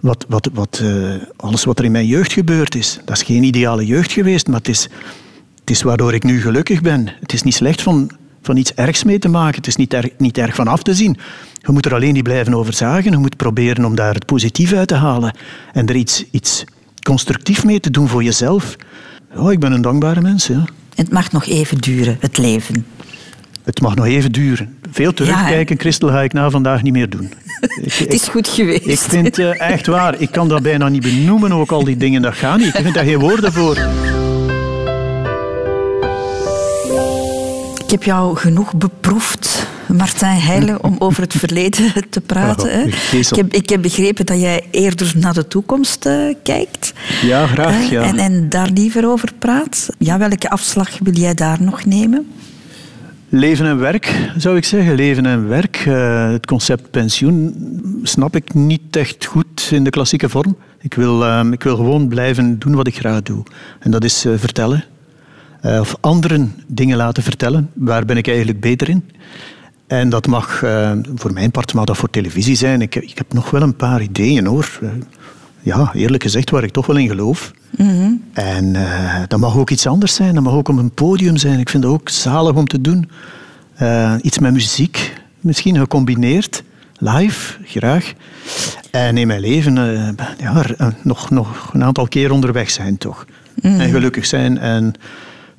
[0.00, 2.98] wat, wat, wat, eh, alles wat er in mijn jeugd gebeurd is.
[3.04, 4.88] Dat is geen ideale jeugd geweest, maar het is,
[5.60, 7.12] het is waardoor ik nu gelukkig ben.
[7.20, 8.10] Het is niet slecht van,
[8.42, 9.56] van iets ergs mee te maken.
[9.56, 11.16] Het is niet, erg, niet erg van af te zien.
[11.52, 13.10] Je moet er alleen niet blijven over zagen.
[13.10, 15.36] Je moet proberen om daar het positief uit te halen.
[15.72, 16.64] En er iets, iets
[17.02, 18.76] constructief mee te doen voor jezelf.
[19.34, 20.64] Ja, ik ben een dankbare mens, ja.
[20.94, 22.86] Het mag nog even duren, het leven.
[23.64, 24.76] Het mag nog even duren.
[24.90, 27.32] Veel terugkijken, Christel, ga ik na vandaag niet meer doen.
[27.82, 28.86] Ik, Het is goed geweest.
[28.86, 32.22] ik vind eh, echt waar, ik kan dat bijna niet benoemen, ook al die dingen,
[32.22, 32.74] dat gaat niet.
[32.74, 33.78] Ik vind daar geen woorden voor.
[37.90, 42.68] Ik heb jou genoeg beproefd, Martijn Heijlen, om over het verleden te praten.
[42.68, 42.82] Oh, hè.
[43.18, 46.92] ik heb, ik heb begrepen dat jij eerder naar de toekomst eh, kijkt.
[47.22, 48.02] Ja, graag, ja.
[48.02, 49.88] En, en daar liever over praat.
[49.98, 52.26] Ja, welke afslag wil jij daar nog nemen?
[53.28, 54.94] Leven en werk, zou ik zeggen.
[54.94, 55.76] Leven en werk.
[55.86, 57.54] Eh, het concept pensioen
[58.02, 60.56] snap ik niet echt goed in de klassieke vorm.
[60.80, 63.42] Ik wil, eh, ik wil gewoon blijven doen wat ik graag doe.
[63.80, 64.84] En dat is vertellen.
[65.60, 67.70] Eh, of anderen dingen laten vertellen.
[67.72, 69.04] Waar ben ik eigenlijk beter in?
[69.90, 72.80] En dat mag, eh, voor mijn part mag dat voor televisie zijn.
[72.80, 74.78] Ik, ik heb nog wel een paar ideeën hoor.
[74.82, 74.88] Eh,
[75.60, 77.52] ja, eerlijk gezegd, waar ik toch wel in geloof.
[78.32, 80.34] En eh, dat mag ook iets anders zijn.
[80.34, 81.58] Dat mag ook op een podium zijn.
[81.58, 83.10] Ik vind het ook zalig om te doen.
[84.22, 86.62] Iets met muziek, misschien gecombineerd.
[86.98, 88.12] Live, graag.
[88.90, 89.74] En in mijn leven
[90.38, 90.64] ja,
[91.02, 93.26] nog, nog een aantal keer onderweg zijn, toch.
[93.62, 94.94] En gelukkig zijn en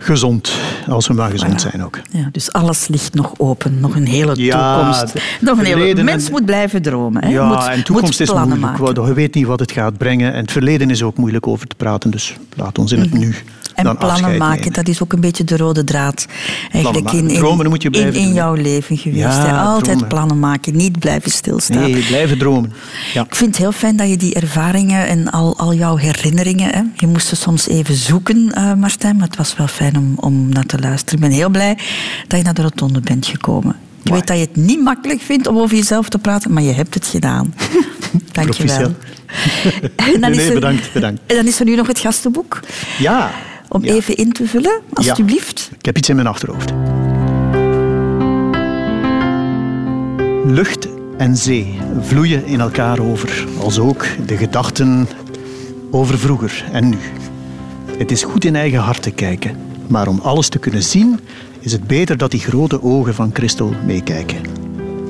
[0.04, 0.52] gezond,
[0.88, 2.00] als we maar gezond zijn ook.
[2.12, 5.14] Ja, dus alles ligt nog open, nog een hele toekomst.
[5.42, 7.24] Nog een hele mens en- moet blijven dromen.
[7.24, 7.30] Hè?
[7.30, 8.84] Ja, moet, en toekomst moet is plannen moeilijk.
[8.84, 9.06] maken.
[9.06, 10.34] Je weet niet wat het gaat brengen.
[10.34, 12.12] En het verleden is ook moeilijk over te praten.
[12.12, 13.38] Dus laat ons in het nu Mhm.
[13.82, 14.74] En dan plannen maken, nemen.
[14.74, 16.26] dat is ook een beetje de rode draad.
[16.72, 19.24] Eigenlijk in, in, Dromen moet je blijven in jouw leven geweest.
[19.24, 19.64] Ja.
[19.64, 20.08] Altijd dromen.
[20.08, 21.92] plannen maken, niet blijven stilstaan.
[21.92, 22.74] Nee, blijven dromen.
[23.14, 23.24] Ja.
[23.24, 26.70] Ik vind het heel fijn dat je die ervaringen en al, al jouw herinneringen...
[26.74, 30.14] Hè, je moest ze soms even zoeken, eh, Martijn, maar het was wel fijn om,
[30.16, 31.16] om naar te luisteren.
[31.16, 31.78] Ik ben heel blij
[32.28, 33.76] dat je naar de rotonde bent gekomen.
[34.04, 34.20] Ik Mooi.
[34.20, 36.94] weet dat je het niet makkelijk vindt om over jezelf te praten, maar je hebt
[36.94, 37.54] het gedaan.
[38.32, 38.96] Dank je wel.
[40.20, 41.22] Nee, bedankt, bedankt.
[41.26, 42.60] En dan is er nu nog het gastenboek,
[43.00, 43.32] Ja.
[43.72, 43.94] Om Ja.
[43.94, 45.70] even in te vullen, alstublieft.
[45.78, 46.74] Ik heb iets in mijn achterhoofd.
[50.46, 55.08] Lucht en zee vloeien in elkaar over, als ook de gedachten
[55.92, 56.98] over vroeger en nu.
[57.98, 59.58] Het is goed in eigen hart te kijken,
[59.88, 61.20] maar om alles te kunnen zien,
[61.60, 64.38] is het beter dat die grote ogen van Christel meekijken.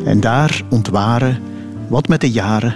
[0.05, 1.39] En daar ontwaren
[1.87, 2.75] wat met de jaren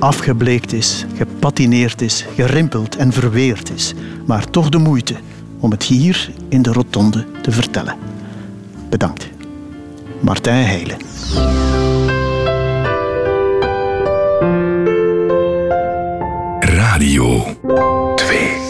[0.00, 3.94] afgebleekt is, gepatineerd is, gerimpeld en verweerd is,
[4.26, 5.14] maar toch de moeite
[5.58, 7.96] om het hier in de rotonde te vertellen.
[8.88, 9.28] Bedankt.
[10.20, 10.98] Martijn Heijlen.
[16.60, 17.56] Radio
[18.14, 18.69] 2.